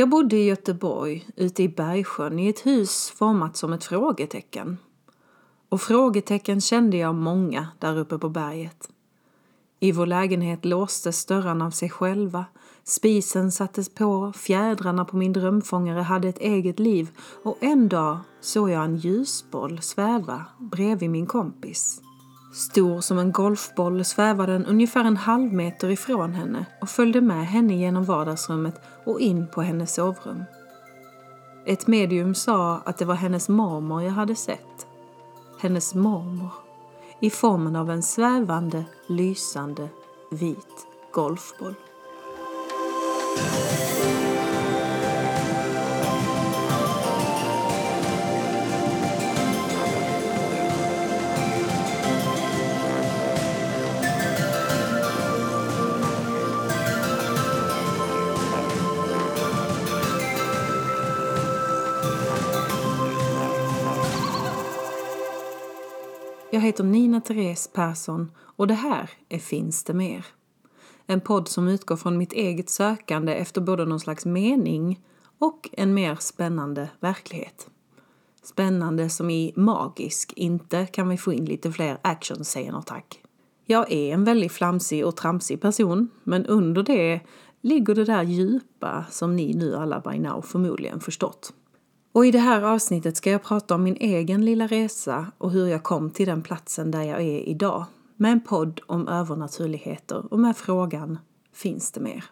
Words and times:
Jag 0.00 0.08
bodde 0.08 0.36
i 0.36 0.44
Göteborg, 0.44 1.26
ute 1.36 1.62
i 1.62 1.68
Bergsjön, 1.68 2.38
i 2.38 2.48
ett 2.48 2.66
hus 2.66 3.12
format 3.16 3.56
som 3.56 3.72
ett 3.72 3.84
frågetecken. 3.84 4.78
Och 5.68 5.80
frågetecken 5.80 6.60
kände 6.60 6.96
jag 6.96 7.14
många 7.14 7.68
där 7.78 7.98
uppe 7.98 8.18
på 8.18 8.28
berget. 8.28 8.88
I 9.80 9.92
vår 9.92 10.06
lägenhet 10.06 10.64
låstes 10.64 11.26
dörrarna 11.26 11.66
av 11.66 11.70
sig 11.70 11.90
själva, 11.90 12.44
spisen 12.84 13.52
sattes 13.52 13.94
på, 13.94 14.32
fjädrarna 14.36 15.04
på 15.04 15.16
min 15.16 15.32
drömfångare 15.32 16.00
hade 16.00 16.28
ett 16.28 16.38
eget 16.38 16.78
liv 16.78 17.10
och 17.42 17.56
en 17.60 17.88
dag 17.88 18.18
såg 18.40 18.70
jag 18.70 18.84
en 18.84 18.96
ljusboll 18.96 19.82
sväva 19.82 20.44
bredvid 20.58 21.10
min 21.10 21.26
kompis. 21.26 22.02
Stor 22.52 23.00
som 23.00 23.18
en 23.18 23.32
golfboll 23.32 24.04
svävade 24.04 24.52
den 24.52 24.66
ungefär 24.66 25.04
en 25.04 25.16
halv 25.16 25.52
meter 25.52 25.90
ifrån 25.90 26.34
henne 26.34 26.66
och 26.80 26.88
följde 26.88 27.20
med 27.20 27.46
henne 27.46 27.74
genom 27.74 28.04
vardagsrummet 28.04 28.80
och 29.04 29.20
in 29.20 29.46
på 29.46 29.62
hennes 29.62 29.94
sovrum. 29.94 30.44
Ett 31.66 31.86
medium 31.86 32.34
sa 32.34 32.82
att 32.84 32.98
det 32.98 33.04
var 33.04 33.14
hennes 33.14 33.48
mormor 33.48 34.02
jag 34.02 34.10
hade 34.10 34.34
sett. 34.34 34.86
Hennes 35.60 35.94
mormor 35.94 36.50
i 37.20 37.30
formen 37.30 37.76
av 37.76 37.90
en 37.90 38.02
svävande, 38.02 38.84
lysande, 39.06 39.88
vit 40.30 40.86
golfboll. 41.12 41.74
Jag 66.52 66.60
heter 66.60 66.84
Nina 66.84 67.20
Therese 67.20 67.70
Persson 67.72 68.30
och 68.38 68.66
det 68.66 68.74
här 68.74 69.10
är 69.28 69.38
Finns 69.38 69.84
det 69.84 69.94
mer? 69.94 70.26
En 71.06 71.20
podd 71.20 71.48
som 71.48 71.68
utgår 71.68 71.96
från 71.96 72.18
mitt 72.18 72.32
eget 72.32 72.70
sökande 72.70 73.34
efter 73.34 73.60
både 73.60 73.84
någon 73.84 74.00
slags 74.00 74.26
mening 74.26 75.00
och 75.38 75.68
en 75.72 75.94
mer 75.94 76.16
spännande 76.20 76.88
verklighet. 77.00 77.68
Spännande 78.42 79.10
som 79.10 79.30
i 79.30 79.52
magisk, 79.56 80.32
inte 80.36 80.86
kan 80.86 81.08
vi 81.08 81.16
få 81.16 81.32
in 81.32 81.44
lite 81.44 81.72
fler 81.72 81.98
actionscener 82.02 82.82
tack. 82.82 83.22
Jag 83.64 83.92
är 83.92 84.14
en 84.14 84.24
väldigt 84.24 84.52
flamsig 84.52 85.06
och 85.06 85.16
tramsig 85.16 85.60
person, 85.60 86.08
men 86.24 86.46
under 86.46 86.82
det 86.82 87.20
ligger 87.60 87.94
det 87.94 88.04
där 88.04 88.22
djupa 88.22 89.04
som 89.10 89.36
ni 89.36 89.54
nu 89.54 89.76
alla 89.76 90.00
by 90.00 90.18
now 90.18 90.42
förmodligen 90.42 91.00
förstått. 91.00 91.52
Och 92.20 92.26
i 92.26 92.30
det 92.30 92.38
här 92.38 92.62
avsnittet 92.62 93.16
ska 93.16 93.30
jag 93.30 93.42
prata 93.42 93.74
om 93.74 93.82
min 93.82 93.96
egen 93.96 94.44
lilla 94.44 94.66
resa 94.66 95.32
och 95.38 95.50
hur 95.50 95.66
jag 95.66 95.82
kom 95.82 96.10
till 96.10 96.26
den 96.26 96.42
platsen 96.42 96.90
där 96.90 97.02
jag 97.02 97.20
är 97.20 97.48
idag. 97.48 97.84
Med 98.16 98.32
en 98.32 98.40
podd 98.40 98.80
om 98.86 99.08
övernaturligheter 99.08 100.32
och 100.32 100.38
med 100.38 100.56
frågan 100.56 101.18
Finns 101.52 101.92
det 101.92 102.00
mer? 102.00 102.24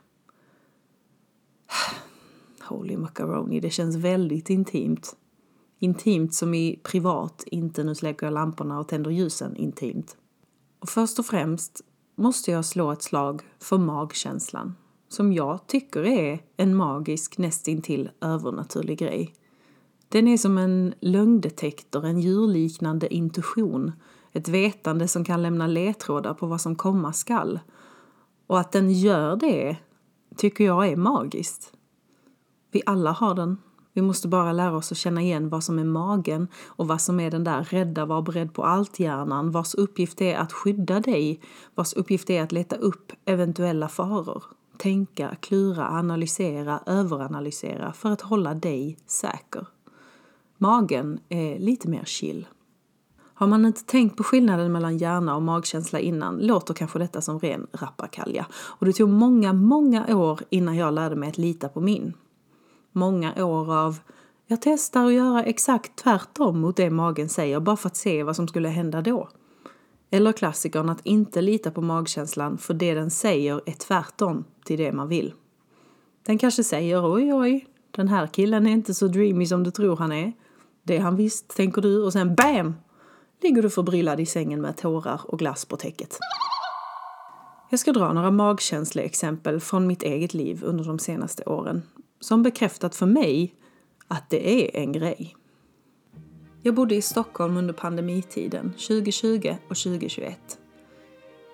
Holy 2.61 2.97
macaroni, 2.97 3.61
det 3.61 3.71
känns 3.71 3.97
väldigt 3.97 4.51
intimt. 4.51 5.17
Intimt 5.79 6.35
som 6.35 6.55
i 6.55 6.81
privat, 6.83 7.45
inte 7.47 7.85
nu 7.85 7.95
släcker 7.95 8.27
jag 8.27 8.33
lamporna 8.33 8.81
och 8.81 8.89
tänder 8.89 9.11
ljusen 9.11 9.57
intimt. 9.57 10.17
Och 10.79 10.89
först 10.89 11.19
och 11.19 11.27
främst 11.27 11.81
måste 12.17 12.51
jag 12.51 12.65
slå 12.65 12.93
ett 12.93 13.03
slag 13.03 13.43
för 13.59 13.79
magkänslan. 13.79 14.75
Som 15.09 15.33
jag 15.33 15.67
tycker 15.67 16.07
är 16.07 16.41
en 16.57 16.77
magisk, 16.77 17.39
nästintill 17.39 18.11
övernaturlig 18.21 18.99
grej. 18.99 19.35
Den 20.09 20.29
är 20.29 20.37
som 20.37 20.59
en 20.59 20.95
lögndetektor, 21.01 22.05
en 22.07 22.21
djurliknande 22.21 23.15
intuition, 23.15 23.93
ett 24.33 24.49
vetande 24.49 25.09
som 25.09 25.25
kan 25.25 25.43
lämna 25.43 25.67
ledtrådar 25.67 26.35
på 26.35 26.47
vad 26.47 26.61
som 26.61 26.77
komma 26.77 27.13
skall. 27.13 27.61
Och 28.47 28.61
att 28.61 28.73
den 28.73 28.93
gör 28.93 29.37
det 29.37 29.77
tycker 30.37 30.65
jag 30.65 30.89
är 30.89 30.97
magiskt. 30.97 31.73
Vi 32.71 32.83
alla 32.87 33.11
har 33.11 33.35
den. 33.35 33.57
Vi 33.93 34.03
måste 34.03 34.29
bara 34.29 34.53
lära 34.53 34.77
oss 34.77 34.93
att 34.93 34.99
känna 34.99 35.23
igen 35.23 35.49
vad 35.49 35.65
som 35.65 35.79
är 35.79 35.85
magen 35.85 36.49
och 36.67 36.89
vad 36.89 37.01
som 37.01 37.21
är 37.21 37.31
den 37.31 37.45
där 37.45 37.65
rädda, 37.65 38.07
var 38.07 38.23
beredd 38.23 38.55
på 38.55 38.65
allt-hjärnan 38.65 39.51
vars 39.51 39.75
uppgift 39.75 40.21
är 40.21 40.37
att 40.37 40.53
skydda 40.53 41.01
dig, 41.01 41.41
vars 41.75 41.95
uppgift 41.95 42.31
är 42.31 42.43
att 42.43 42.53
leta 42.53 42.77
upp 42.77 43.13
eventuella 43.25 43.89
faror. 43.89 44.45
Tänka, 44.77 45.37
klura, 45.41 45.89
analysera, 45.89 46.81
överanalysera 46.87 47.93
för 47.93 48.11
att 48.11 48.21
hålla 48.21 48.55
dig 48.55 48.99
säker. 49.07 49.67
Magen 50.59 51.21
är 51.29 51.59
lite 51.59 51.89
mer 51.89 52.05
chill. 52.05 52.47
Har 53.35 53.47
man 53.47 53.67
inte 53.67 53.85
tänkt 53.85 54.17
på 54.17 54.25
skillnaden 54.25 54.73
mellan 54.73 54.99
hjärna 54.99 55.37
och 55.37 55.43
magkänsla 55.43 55.99
innan 55.99 56.39
låter 56.39 56.75
kanske 56.75 56.99
detta 56.99 57.21
som 57.21 57.39
ren 57.41 57.67
rappakalja. 57.73 58.47
Och 58.53 58.87
det 58.87 58.93
tog 58.93 59.09
många, 59.09 59.53
många 59.53 60.17
år 60.17 60.41
innan 60.51 60.77
jag 60.77 60.95
lärde 60.95 61.17
mig 61.17 61.29
att 61.29 61.39
lita 61.39 61.69
på 61.69 61.81
min. 61.81 62.13
Många 62.93 63.45
år 63.45 63.75
av 63.75 63.99
jag 64.47 64.63
testar 64.63 65.07
att 65.07 65.13
göra 65.13 65.45
exakt 65.45 65.97
tvärtom 65.97 66.61
mot 66.61 66.77
det 66.77 66.91
magen 66.91 67.29
säger 67.29 67.61
bara 67.61 67.77
för 67.77 67.89
att 67.89 67.97
se 67.97 68.23
vad 68.23 68.37
som 68.37 68.49
skulle 68.49 68.69
hända 68.69 69.03
då. 69.03 69.29
Eller 70.11 70.33
klassikern 70.33 70.89
att 70.89 71.07
inte 71.07 71.43
lita 71.43 71.71
på 71.71 71.83
magkänslan 71.83 72.59
för 72.59 72.75
det 72.75 72.95
den 72.95 73.11
säger 73.11 73.61
är 73.67 73.73
tvärtom 73.73 74.45
till 74.65 74.79
det 74.79 74.93
man 74.93 75.09
vill. 75.09 75.35
Den 76.27 76.39
kanske 76.39 76.65
säger 76.65 77.15
oj 77.15 77.35
oj, 77.35 77.67
den 77.91 78.09
här 78.09 78.27
killen 78.27 78.67
är 78.67 78.71
inte 78.71 78.95
så 78.95 79.09
dreamy 79.09 79.47
som 79.47 79.65
du 79.65 79.71
tror 79.71 79.97
han 79.97 80.13
är. 80.13 80.33
Det 80.89 80.97
är 80.97 81.01
han 81.01 81.17
visst, 81.17 81.49
tänker 81.49 81.83
du, 81.83 82.03
och 82.03 82.13
sen 82.13 82.35
BAM! 82.35 82.75
Ligger 83.43 83.63
du 83.63 83.71
förbryllad 83.71 84.21
i 84.21 84.27
sängen 84.27 84.61
med 84.61 84.77
tårar 84.77 85.21
och 85.25 85.39
glass 85.39 85.65
på 85.65 85.77
täcket. 85.77 86.19
Jag 87.71 87.81
ska 87.81 87.93
dra 87.93 88.13
några 88.13 88.31
magkänsleexempel 88.31 89.61
från 89.61 89.87
mitt 89.87 90.03
eget 90.03 90.35
liv 90.35 90.61
under 90.65 90.85
de 90.85 90.99
senaste 90.99 91.45
åren 91.45 91.83
som 92.21 92.43
bekräftat 92.43 92.97
för 92.97 93.07
mig 93.07 93.55
att 94.09 94.31
det 94.31 94.49
är 94.49 94.83
en 94.83 94.93
grej. 94.93 95.37
Jag 96.63 96.75
bodde 96.75 96.95
i 96.95 97.03
Stockholm 97.03 97.57
under 97.57 97.75
pandemitiden 97.75 98.73
2020 98.73 99.57
och 99.69 99.77
2021. 99.77 100.59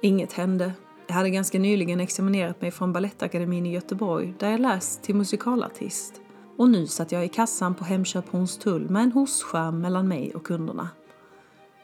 Inget 0.02 0.32
hände. 0.32 0.72
Jag 1.06 1.14
hade 1.14 1.30
ganska 1.30 1.58
nyligen 1.58 2.00
examinerat 2.00 2.60
mig 2.60 2.70
från 2.70 2.92
Balettakademin 2.92 3.66
i 3.66 3.72
Göteborg 3.72 4.34
där 4.38 4.50
jag 4.50 4.60
läst 4.60 5.02
till 5.02 5.14
musikalartist 5.14 6.20
och 6.56 6.70
nu 6.70 6.86
satt 6.86 7.12
jag 7.12 7.24
i 7.24 7.28
kassan 7.28 7.74
på 7.74 7.84
Hemköp 7.84 8.28
Hornstull 8.28 8.90
med 8.90 9.02
en 9.02 9.12
hostskärm 9.12 9.80
mellan 9.80 10.08
mig 10.08 10.34
och 10.34 10.46
kunderna. 10.46 10.88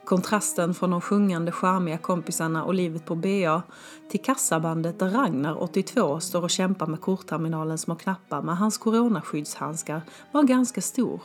Kontrasten 0.05 0.75
från 0.75 0.91
de 0.91 1.01
sjungande 1.01 1.53
charmiga 1.53 1.99
kompisarna 1.99 2.65
och 2.65 2.75
livet 2.75 3.05
på 3.05 3.15
BA 3.15 3.63
till 4.11 4.23
kassabandet 4.23 4.99
där 4.99 5.11
Ragnar, 5.11 5.63
82, 5.63 6.21
står 6.21 6.43
och 6.43 6.51
kämpar 6.51 6.87
med 6.87 7.01
kortterminalens 7.01 7.81
små 7.81 7.95
knappar 7.95 8.43
med 8.43 8.57
hans 8.57 8.79
coronaskyddshandskar 8.79 10.03
var 10.33 10.43
ganska 10.43 10.81
stor. 10.81 11.21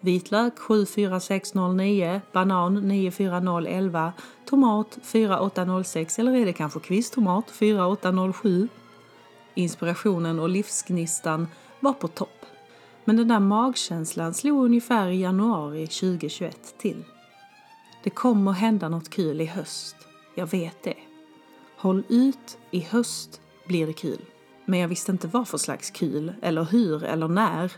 Vitlök 0.00 0.58
74609, 0.58 2.20
banan 2.32 2.74
94011, 2.88 4.12
tomat 4.44 4.98
4806 5.02 6.18
eller 6.18 6.36
är 6.36 6.46
det 6.46 6.52
kanske 6.52 6.80
kvisttomat 6.80 7.50
4807? 7.50 8.68
Inspirationen 9.54 10.40
och 10.40 10.48
livsgnistan 10.48 11.48
var 11.80 11.92
på 11.92 12.08
topp. 12.08 12.46
Men 13.04 13.16
den 13.16 13.28
där 13.28 13.40
magkänslan 13.40 14.34
slog 14.34 14.64
ungefär 14.64 15.08
i 15.08 15.20
januari 15.20 15.86
2021 15.86 16.74
till. 16.78 17.04
Det 18.04 18.10
kommer 18.10 18.52
hända 18.52 18.88
något 18.88 19.10
kul 19.10 19.40
i 19.40 19.44
höst. 19.44 19.96
Jag 20.34 20.46
vet 20.46 20.82
det. 20.82 20.96
Håll 21.76 22.02
ut, 22.08 22.58
i 22.70 22.80
höst 22.80 23.40
blir 23.66 23.86
det 23.86 23.92
kul. 23.92 24.20
Men 24.64 24.80
jag 24.80 24.88
visste 24.88 25.12
inte 25.12 25.28
vad 25.28 25.48
för 25.48 25.58
slags 25.58 25.90
kul, 25.90 26.32
eller 26.42 26.64
hur, 26.64 27.04
eller 27.04 27.28
när. 27.28 27.72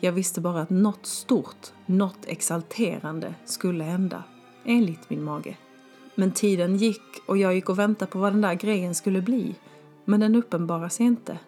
Jag 0.00 0.12
visste 0.12 0.40
bara 0.40 0.60
att 0.60 0.70
något 0.70 1.06
stort, 1.06 1.72
något 1.86 2.26
exalterande 2.26 3.34
skulle 3.44 3.84
hända, 3.84 4.22
enligt 4.64 5.10
min 5.10 5.24
mage. 5.24 5.56
Men 6.14 6.32
tiden 6.32 6.76
gick 6.76 7.02
och 7.26 7.38
jag 7.38 7.54
gick 7.54 7.68
och 7.68 7.78
väntade 7.78 8.10
på 8.10 8.18
vad 8.18 8.32
den 8.32 8.40
där 8.40 8.54
grejen 8.54 8.94
skulle 8.94 9.22
bli. 9.22 9.54
Men 10.04 10.20
den 10.20 10.34
uppenbarade 10.34 10.90
sig 10.90 11.06
inte. 11.06 11.38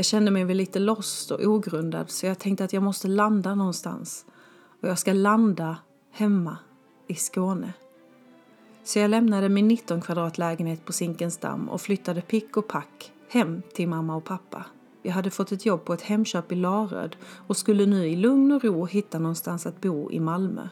Jag 0.00 0.04
kände 0.04 0.30
mig 0.30 0.44
väl 0.44 0.56
lite 0.56 0.78
lost 0.78 1.30
och 1.30 1.40
ogrundad 1.40 2.10
så 2.10 2.26
jag 2.26 2.38
tänkte 2.38 2.64
att 2.64 2.72
jag 2.72 2.82
måste 2.82 3.08
landa 3.08 3.54
någonstans. 3.54 4.24
Och 4.82 4.88
jag 4.88 4.98
ska 4.98 5.12
landa 5.12 5.76
hemma 6.10 6.56
i 7.06 7.14
Skåne. 7.14 7.72
Så 8.84 8.98
jag 8.98 9.10
lämnade 9.10 9.48
min 9.48 9.68
19 9.68 10.00
kvadrat 10.00 10.38
lägenhet 10.38 10.84
på 10.84 10.92
Zinkensdamm 10.92 11.68
och 11.68 11.80
flyttade 11.80 12.20
pick 12.20 12.56
och 12.56 12.68
pack 12.68 13.12
hem 13.28 13.62
till 13.74 13.88
mamma 13.88 14.16
och 14.16 14.24
pappa. 14.24 14.64
Jag 15.02 15.12
hade 15.12 15.30
fått 15.30 15.52
ett 15.52 15.66
jobb 15.66 15.84
på 15.84 15.94
ett 15.94 16.02
Hemköp 16.02 16.52
i 16.52 16.54
Laröd 16.54 17.16
och 17.46 17.56
skulle 17.56 17.86
nu 17.86 18.06
i 18.06 18.16
lugn 18.16 18.52
och 18.52 18.64
ro 18.64 18.86
hitta 18.86 19.18
någonstans 19.18 19.66
att 19.66 19.80
bo 19.80 20.10
i 20.10 20.20
Malmö. 20.20 20.68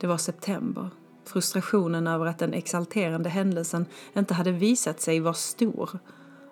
Det 0.00 0.06
var 0.06 0.18
september. 0.18 0.90
Frustrationen 1.24 2.06
över 2.06 2.26
att 2.26 2.38
den 2.38 2.54
exalterande 2.54 3.28
händelsen 3.28 3.86
inte 4.16 4.34
hade 4.34 4.52
visat 4.52 5.00
sig 5.00 5.20
var 5.20 5.32
stor 5.32 5.90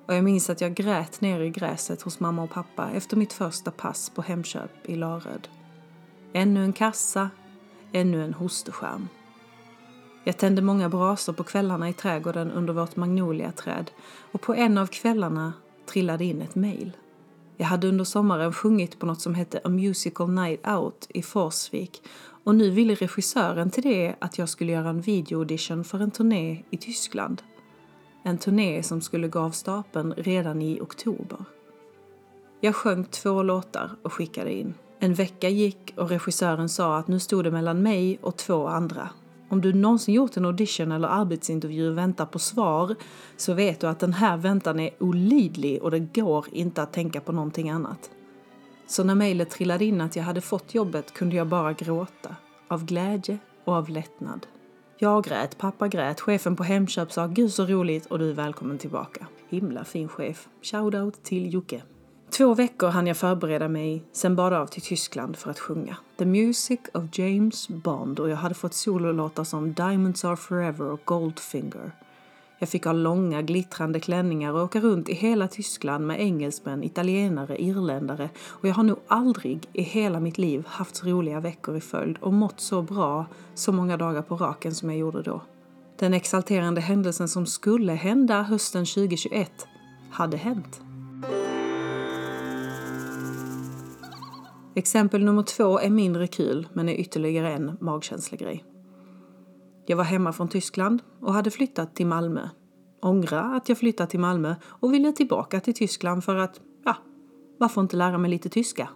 och 0.08 0.14
jag 0.14 0.24
minns 0.24 0.50
att 0.50 0.60
jag 0.60 0.74
grät 0.74 1.20
ner 1.20 1.40
i 1.40 1.50
gräset 1.50 2.02
hos 2.02 2.20
mamma 2.20 2.42
och 2.42 2.50
pappa 2.50 2.90
efter 2.90 3.16
mitt 3.16 3.32
första 3.32 3.70
pass 3.70 4.10
på 4.10 4.22
Hemköp 4.22 4.70
i 4.84 4.96
Laröd. 4.96 5.48
Ännu 6.32 6.64
en 6.64 6.72
kassa, 6.72 7.30
ännu 7.92 8.24
en 8.24 8.34
hosteskärm. 8.34 9.08
Jag 10.24 10.36
tände 10.36 10.62
många 10.62 10.88
brasor 10.88 11.32
på 11.32 11.44
kvällarna 11.44 11.88
i 11.88 11.92
trädgården 11.92 12.50
under 12.50 12.72
vårt 12.72 12.96
magnoliaträd 12.96 13.90
och 14.32 14.40
på 14.40 14.54
en 14.54 14.78
av 14.78 14.86
kvällarna 14.86 15.52
trillade 15.86 16.24
in 16.24 16.42
ett 16.42 16.54
mejl. 16.54 16.96
Jag 17.56 17.66
hade 17.66 17.88
under 17.88 18.04
sommaren 18.04 18.52
sjungit 18.52 18.98
på 18.98 19.06
något 19.06 19.20
som 19.20 19.34
hette 19.34 19.60
A 19.64 19.68
Musical 19.68 20.30
Night 20.30 20.68
Out 20.68 21.06
i 21.08 21.22
Forsvik 21.22 22.02
och 22.44 22.54
nu 22.54 22.70
ville 22.70 22.94
regissören 22.94 23.70
till 23.70 23.82
det 23.82 24.14
att 24.18 24.38
jag 24.38 24.48
skulle 24.48 24.72
göra 24.72 24.88
en 24.88 25.00
videoaudition 25.00 25.84
för 25.84 26.00
en 26.00 26.10
turné 26.10 26.64
i 26.70 26.76
Tyskland. 26.76 27.42
En 28.22 28.38
turné 28.38 28.82
som 28.82 29.00
skulle 29.00 29.28
gå 29.28 29.38
av 29.38 29.50
stapeln 29.50 30.14
redan 30.16 30.62
i 30.62 30.80
oktober. 30.80 31.38
Jag 32.60 32.74
sjöng 32.74 33.04
två 33.04 33.42
låtar 33.42 33.90
och 34.02 34.12
skickade 34.12 34.52
in. 34.52 34.74
En 34.98 35.14
vecka 35.14 35.48
gick 35.48 35.94
och 35.96 36.08
regissören 36.08 36.68
sa 36.68 36.96
att 36.96 37.08
nu 37.08 37.20
stod 37.20 37.44
det 37.44 37.50
mellan 37.50 37.82
mig 37.82 38.18
och 38.22 38.36
två 38.36 38.66
andra. 38.66 39.08
Om 39.48 39.60
du 39.60 39.72
någonsin 39.72 40.14
gjort 40.14 40.36
en 40.36 40.44
audition 40.44 40.92
eller 40.92 41.08
arbetsintervju 41.08 41.90
och 41.90 41.98
väntar 41.98 42.26
på 42.26 42.38
svar 42.38 42.94
så 43.36 43.54
vet 43.54 43.80
du 43.80 43.86
att 43.86 44.00
den 44.00 44.12
här 44.12 44.36
väntan 44.36 44.80
är 44.80 44.90
olidlig 45.02 45.82
och 45.82 45.90
det 45.90 45.98
går 45.98 46.46
inte 46.52 46.82
att 46.82 46.92
tänka 46.92 47.20
på 47.20 47.32
någonting 47.32 47.70
annat. 47.70 48.10
Så 48.86 49.04
när 49.04 49.14
mejlet 49.14 49.50
trillade 49.50 49.84
in 49.84 50.00
att 50.00 50.16
jag 50.16 50.24
hade 50.24 50.40
fått 50.40 50.74
jobbet 50.74 51.14
kunde 51.14 51.36
jag 51.36 51.46
bara 51.46 51.72
gråta. 51.72 52.36
Av 52.68 52.84
glädje 52.84 53.38
och 53.64 53.74
av 53.74 53.88
lättnad. 53.88 54.46
Jag 55.00 55.24
grät, 55.24 55.58
pappa 55.58 55.88
grät, 55.88 56.20
chefen 56.20 56.56
på 56.56 56.62
Hemköp 56.62 57.12
sa 57.12 57.26
“Gud 57.26 57.52
så 57.52 57.66
roligt 57.66 58.06
och 58.06 58.18
du 58.18 58.30
är 58.30 58.34
välkommen 58.34 58.78
tillbaka”. 58.78 59.26
Himla 59.48 59.84
fin 59.84 60.08
chef. 60.08 60.48
Shoutout 60.62 61.22
till 61.24 61.54
Jocke. 61.54 61.82
Två 62.30 62.54
veckor 62.54 62.88
hann 62.88 63.06
jag 63.06 63.16
förbereda 63.16 63.68
mig, 63.68 64.04
sen 64.12 64.36
bad 64.36 64.52
av 64.52 64.66
till 64.66 64.82
Tyskland 64.82 65.36
för 65.36 65.50
att 65.50 65.58
sjunga. 65.58 65.96
The 66.18 66.26
Music 66.26 66.80
of 66.94 67.18
James 67.18 67.68
Bond 67.68 68.20
och 68.20 68.30
jag 68.30 68.36
hade 68.36 68.54
fått 68.54 68.74
sololåtar 68.74 69.44
som 69.44 69.72
Diamonds 69.72 70.24
Are 70.24 70.36
Forever 70.36 70.90
och 70.90 71.00
Goldfinger. 71.04 71.92
Jag 72.58 72.68
fick 72.68 72.84
ha 72.84 72.92
långa 72.92 73.42
glittrande 73.42 74.00
klänningar 74.00 74.52
och 74.52 74.62
åka 74.62 74.80
runt 74.80 75.08
i 75.08 75.14
hela 75.14 75.48
Tyskland 75.48 76.06
med 76.06 76.20
engelsmän, 76.20 76.84
italienare, 76.84 77.62
irländare 77.62 78.30
och 78.46 78.68
jag 78.68 78.74
har 78.74 78.82
nog 78.82 78.98
aldrig 79.06 79.68
i 79.72 79.82
hela 79.82 80.20
mitt 80.20 80.38
liv 80.38 80.64
haft 80.66 80.96
så 80.96 81.06
roliga 81.06 81.40
veckor 81.40 81.76
i 81.76 81.80
följd 81.80 82.18
och 82.20 82.32
mått 82.32 82.60
så 82.60 82.82
bra 82.82 83.26
så 83.54 83.72
många 83.72 83.96
dagar 83.96 84.22
på 84.22 84.36
raken 84.36 84.74
som 84.74 84.90
jag 84.90 84.98
gjorde 84.98 85.22
då. 85.22 85.42
Den 85.98 86.14
exalterande 86.14 86.80
händelsen 86.80 87.28
som 87.28 87.46
skulle 87.46 87.92
hända 87.92 88.42
hösten 88.42 88.86
2021 88.86 89.66
hade 90.10 90.36
hänt. 90.36 90.80
Exempel 94.74 95.24
nummer 95.24 95.42
två 95.42 95.78
är 95.78 95.90
mindre 95.90 96.26
kul 96.26 96.68
men 96.72 96.88
är 96.88 96.94
ytterligare 96.94 97.52
en 97.52 97.76
magkänslegrej. 97.80 98.64
Jag 99.90 99.96
var 99.96 100.04
hemma 100.04 100.32
från 100.32 100.48
Tyskland 100.48 101.02
och 101.20 101.34
hade 101.34 101.50
flyttat 101.50 101.94
till 101.96 102.06
Malmö. 102.06 102.48
Ångra 103.02 103.40
att 103.40 103.68
jag 103.68 103.78
flyttat 103.78 104.10
till 104.10 104.20
Malmö 104.20 104.54
och 104.64 104.94
ville 104.94 105.12
tillbaka 105.12 105.60
till 105.60 105.74
Tyskland 105.74 106.24
för 106.24 106.36
att, 106.36 106.60
ja, 106.84 106.96
varför 107.58 107.80
inte 107.80 107.96
lära 107.96 108.18
mig 108.18 108.30
lite 108.30 108.48
tyska? 108.48 108.88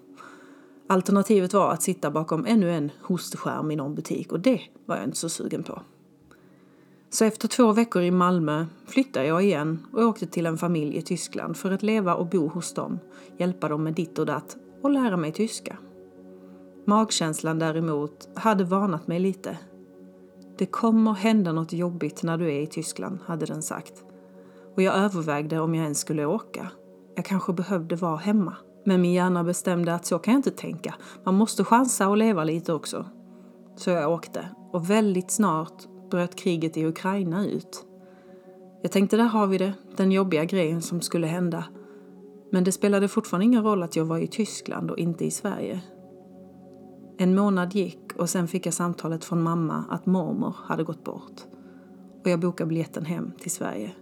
Alternativet 0.89 1.55
var 1.55 1.73
att 1.73 1.83
sitta 1.83 2.11
bakom 2.11 2.47
ännu 2.47 2.71
en 2.71 2.91
hostskärm 3.03 3.71
i 3.71 3.77
någon 3.77 3.95
butik 3.95 4.33
och 4.33 4.41
det 4.41 4.61
var 4.87 4.97
jag 4.97 5.05
inte 5.05 5.17
så 5.17 5.29
sugen 5.29 5.63
på. 5.63 5.83
Så 7.11 7.25
efter 7.25 7.49
två 7.49 7.73
veckor 7.73 8.03
i 8.03 8.11
Malmö 8.11 8.67
flyttade 8.87 9.27
jag 9.27 9.43
igen 9.43 9.87
och 9.93 10.03
åkte 10.03 10.27
till 10.27 10.47
en 10.47 10.59
familj 10.59 10.97
i 10.97 11.03
Tyskland 11.03 11.57
för 11.57 11.71
att 11.71 11.83
leva 11.83 12.15
och 12.15 12.27
bo 12.27 12.49
hos 12.49 12.75
dem, 12.75 12.99
hjälpa 13.37 13.69
dem 13.69 13.85
med 13.85 13.95
ditt 13.95 14.19
och 14.19 14.27
datt 14.27 14.57
och 14.83 14.91
lära 14.91 15.17
mig 15.17 15.33
tyska. 15.33 15.79
Magkänslan 16.85 17.59
däremot 17.59 18.29
hade 18.35 18.65
varnat 18.65 19.07
mig 19.07 19.19
lite. 19.19 19.59
Det 20.63 20.67
kommer 20.67 21.13
hända 21.13 21.53
något 21.53 21.73
jobbigt 21.73 22.23
när 22.23 22.39
du 22.39 22.53
är 22.53 22.61
i 22.61 22.67
Tyskland, 22.67 23.19
hade 23.27 23.47
den 23.47 23.63
sagt. 23.63 24.05
Och 24.77 24.83
jag 24.83 24.95
övervägde 24.95 25.61
om 25.61 25.75
jag 25.75 25.83
ens 25.83 25.99
skulle 25.99 26.27
åka. 26.27 26.69
Jag 27.15 27.25
kanske 27.25 27.53
behövde 27.53 27.97
vara 27.97 28.17
hemma. 28.17 28.57
Men 28.85 29.01
min 29.01 29.13
hjärna 29.13 29.45
bestämde 29.45 29.95
att 29.95 30.07
så 30.07 30.19
kan 30.19 30.35
jag 30.35 30.39
inte 30.39 30.51
tänka. 30.51 30.95
Man 31.25 31.35
måste 31.35 31.65
chansa 31.65 32.09
och 32.09 32.17
leva 32.17 32.45
lite 32.45 32.73
också. 32.73 33.07
Så 33.77 33.91
jag 33.91 34.13
åkte. 34.13 34.49
Och 34.73 34.91
väldigt 34.91 35.31
snart 35.31 35.83
bröt 36.11 36.37
kriget 36.37 36.77
i 36.77 36.87
Ukraina 36.87 37.47
ut. 37.47 37.87
Jag 38.83 38.93
tänkte, 38.93 39.17
där 39.17 39.25
har 39.25 39.47
vi 39.47 39.59
det. 39.59 39.73
Den 39.97 40.13
jobbiga 40.13 40.45
grejen 40.45 40.83
som 40.83 41.01
skulle 41.01 41.27
hända. 41.27 41.65
Men 42.53 42.65
det 42.65 42.73
spelade 42.73 43.09
fortfarande 43.09 43.45
ingen 43.45 43.65
roll 43.65 43.83
att 43.83 43.97
jag 43.97 44.05
var 44.05 44.19
i 44.19 44.27
Tyskland 44.27 44.91
och 44.91 44.99
inte 44.99 45.25
i 45.25 45.31
Sverige. 45.31 45.81
En 47.19 47.35
månad 47.35 47.75
gick 47.75 48.13
och 48.17 48.31
sen 48.31 48.49
fick 48.49 48.67
jag 48.67 48.75
samtalet 48.75 49.25
från 49.25 49.43
mamma 49.43 49.85
att 49.91 50.07
mormor 50.07 50.57
hade 50.65 50.85
gått 50.85 51.05
bort. 51.05 51.41
Och 52.25 52.31
jag 52.31 52.41
bokade 52.41 52.69
biljetten 52.69 53.05
hem 53.05 53.33
till 53.39 53.51
Sverige. 53.51 53.93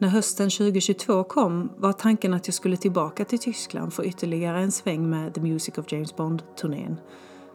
När 0.00 0.08
hösten 0.08 0.50
2022 0.50 1.24
kom 1.24 1.68
var 1.76 1.92
tanken 1.92 2.34
att 2.34 2.48
jag 2.48 2.54
skulle 2.54 2.76
tillbaka 2.76 3.24
till 3.24 3.38
Tyskland 3.38 3.92
för 3.92 4.06
ytterligare 4.06 4.60
en 4.60 4.72
sväng 4.72 5.10
med 5.10 5.34
The 5.34 5.40
Music 5.40 5.78
of 5.78 5.92
James 5.92 6.16
Bond-turnén. 6.16 6.96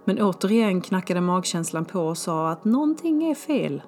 Men 0.06 0.22
återigen 0.22 0.81
knackade 0.81 1.22
magkänslan 1.22 1.86
på 1.86 2.00
och 2.00 2.18
sa 2.18 2.50
att 2.50 2.66
någonting 2.66 3.24
är 3.24 3.36
fel. 3.36 3.81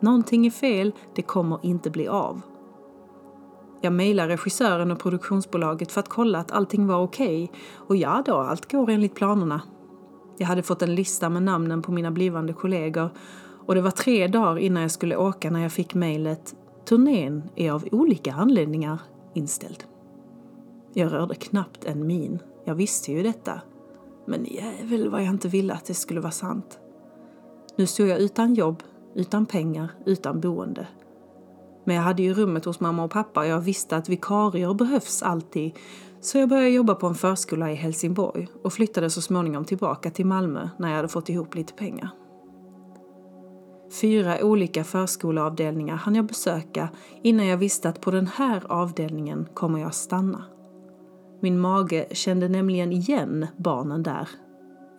Någonting 0.00 0.46
är 0.46 0.50
fel, 0.50 0.92
det 1.14 1.22
kommer 1.22 1.58
inte 1.62 1.90
bli 1.90 2.08
av. 2.08 2.40
Jag 3.80 3.92
mejlade 3.92 4.32
regissören 4.32 4.90
och 4.90 4.98
produktionsbolaget 4.98 5.92
för 5.92 6.00
att 6.00 6.08
kolla 6.08 6.38
att 6.38 6.52
allting 6.52 6.86
var 6.86 7.02
okej. 7.02 7.44
Okay. 7.44 7.60
Och 7.74 7.96
ja 7.96 8.22
då, 8.26 8.36
allt 8.36 8.72
går 8.72 8.90
enligt 8.90 9.14
planerna. 9.14 9.62
Jag 10.38 10.46
hade 10.46 10.62
fått 10.62 10.82
en 10.82 10.94
lista 10.94 11.28
med 11.28 11.42
namnen 11.42 11.82
på 11.82 11.92
mina 11.92 12.10
blivande 12.10 12.52
kollegor 12.52 13.10
och 13.66 13.74
det 13.74 13.80
var 13.80 13.90
tre 13.90 14.26
dagar 14.26 14.58
innan 14.58 14.82
jag 14.82 14.90
skulle 14.90 15.16
åka 15.16 15.50
när 15.50 15.62
jag 15.62 15.72
fick 15.72 15.94
mejlet 15.94 16.54
Turnén 16.84 17.42
är 17.56 17.72
av 17.72 17.88
olika 17.92 18.32
anledningar 18.32 18.98
inställd. 19.34 19.84
Jag 20.94 21.12
rörde 21.12 21.34
knappt 21.34 21.84
en 21.84 22.06
min. 22.06 22.38
Jag 22.64 22.74
visste 22.74 23.12
ju 23.12 23.22
detta. 23.22 23.60
Men 24.26 24.44
jävel 24.44 25.08
vad 25.08 25.22
jag 25.22 25.28
inte 25.28 25.48
ville 25.48 25.74
att 25.74 25.84
det 25.84 25.94
skulle 25.94 26.20
vara 26.20 26.30
sant. 26.30 26.78
Nu 27.76 27.86
stod 27.86 28.08
jag 28.08 28.18
utan 28.18 28.54
jobb, 28.54 28.82
utan 29.14 29.46
pengar, 29.46 29.88
utan 30.06 30.40
boende. 30.40 30.86
Men 31.88 31.96
jag 31.96 32.02
hade 32.02 32.22
ju 32.22 32.34
rummet 32.34 32.64
hos 32.64 32.80
mamma 32.80 33.04
och 33.04 33.10
pappa 33.10 33.40
och 33.40 33.46
jag 33.46 33.60
visste 33.60 33.96
att 33.96 34.08
vikarier 34.08 34.74
behövs 34.74 35.22
alltid. 35.22 35.72
Så 36.20 36.38
jag 36.38 36.48
började 36.48 36.68
jobba 36.68 36.94
på 36.94 37.06
en 37.06 37.14
förskola 37.14 37.72
i 37.72 37.74
Helsingborg 37.74 38.48
och 38.64 38.72
flyttade 38.72 39.10
så 39.10 39.22
småningom 39.22 39.64
tillbaka 39.64 40.10
till 40.10 40.26
Malmö 40.26 40.68
när 40.78 40.88
jag 40.88 40.96
hade 40.96 41.08
fått 41.08 41.28
ihop 41.28 41.54
lite 41.54 41.72
pengar. 41.72 42.10
Fyra 44.00 44.44
olika 44.44 44.84
förskoleavdelningar 44.84 45.96
hann 45.96 46.14
jag 46.14 46.26
besöka 46.26 46.88
innan 47.22 47.46
jag 47.46 47.56
visste 47.56 47.88
att 47.88 48.00
på 48.00 48.10
den 48.10 48.26
här 48.26 48.62
avdelningen 48.72 49.46
kommer 49.54 49.78
jag 49.78 49.94
stanna. 49.94 50.44
Min 51.42 51.60
mage 51.60 52.06
kände 52.10 52.48
nämligen 52.48 52.92
igen 52.92 53.46
barnen 53.56 54.02
där. 54.02 54.28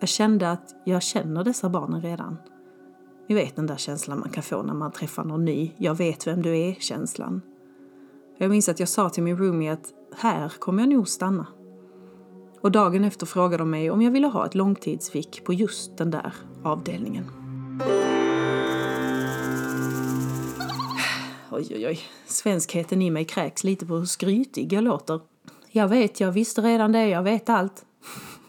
Jag 0.00 0.08
kände 0.08 0.50
att 0.50 0.74
jag 0.84 1.02
känner 1.02 1.44
dessa 1.44 1.68
barnen 1.68 2.00
redan. 2.00 2.36
Ni 3.30 3.36
vet 3.36 3.56
den 3.56 3.66
där 3.66 3.76
känslan 3.76 4.20
man 4.20 4.30
kan 4.30 4.42
få 4.42 4.62
när 4.62 4.74
man 4.74 4.92
träffar 4.92 5.24
någon 5.24 5.44
ny. 5.44 5.70
Jag 5.76 5.94
vet 5.94 6.26
vem 6.26 6.42
du 6.42 6.58
är-känslan. 6.58 7.42
Jag 8.38 8.50
minns 8.50 8.68
att 8.68 8.80
jag 8.80 8.88
sa 8.88 9.10
till 9.10 9.22
min 9.22 9.38
roomie 9.38 9.72
att 9.72 9.92
här 10.16 10.48
kommer 10.58 10.82
jag 10.82 10.88
nog 10.88 11.08
stanna. 11.08 11.46
Och 12.60 12.72
dagen 12.72 13.04
efter 13.04 13.26
frågade 13.26 13.56
de 13.56 13.70
mig 13.70 13.90
om 13.90 14.02
jag 14.02 14.10
ville 14.10 14.26
ha 14.26 14.46
ett 14.46 14.54
långtidsvik 14.54 15.44
på 15.44 15.52
just 15.52 15.96
den 15.96 16.10
där 16.10 16.34
avdelningen. 16.64 17.24
Oj, 21.50 21.66
oj, 21.70 21.86
oj. 21.86 22.00
Svenskheten 22.26 23.02
i 23.02 23.10
mig 23.10 23.24
kräks 23.24 23.64
lite 23.64 23.86
på 23.86 23.96
hur 23.96 24.06
skrytig 24.06 24.72
jag 24.72 24.84
låter. 24.84 25.20
Jag 25.68 25.88
vet, 25.88 26.20
jag 26.20 26.32
visste 26.32 26.60
redan 26.60 26.92
det, 26.92 27.08
jag 27.08 27.22
vet 27.22 27.48
allt. 27.48 27.84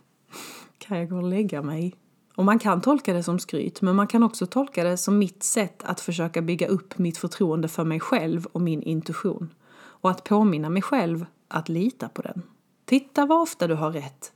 kan 0.77 0.97
jag 0.97 1.09
gå 1.09 1.15
och 1.15 1.23
lägga 1.23 1.61
mig? 1.61 2.00
Och 2.41 2.45
man 2.45 2.59
kan 2.59 2.81
tolka 2.81 3.13
det 3.13 3.23
som 3.23 3.39
skryt, 3.39 3.81
men 3.81 3.95
man 3.95 4.07
kan 4.07 4.23
också 4.23 4.45
tolka 4.45 4.83
det 4.83 4.97
som 4.97 5.17
mitt 5.17 5.43
sätt 5.43 5.83
att 5.83 5.99
försöka 5.99 6.41
bygga 6.41 6.67
upp 6.67 6.97
mitt 6.97 7.17
förtroende 7.17 7.67
för 7.67 7.83
mig 7.83 7.99
själv 7.99 8.45
och 8.45 8.61
min 8.61 8.81
intuition. 8.83 9.53
Och 9.73 10.09
att 10.09 10.23
påminna 10.23 10.69
mig 10.69 10.81
själv 10.81 11.25
att 11.47 11.69
lita 11.69 12.09
på 12.09 12.21
den. 12.21 12.41
Titta 12.85 13.25
vad 13.25 13.41
ofta 13.41 13.67
du 13.67 13.75
har 13.75 13.91
rätt. 13.91 14.31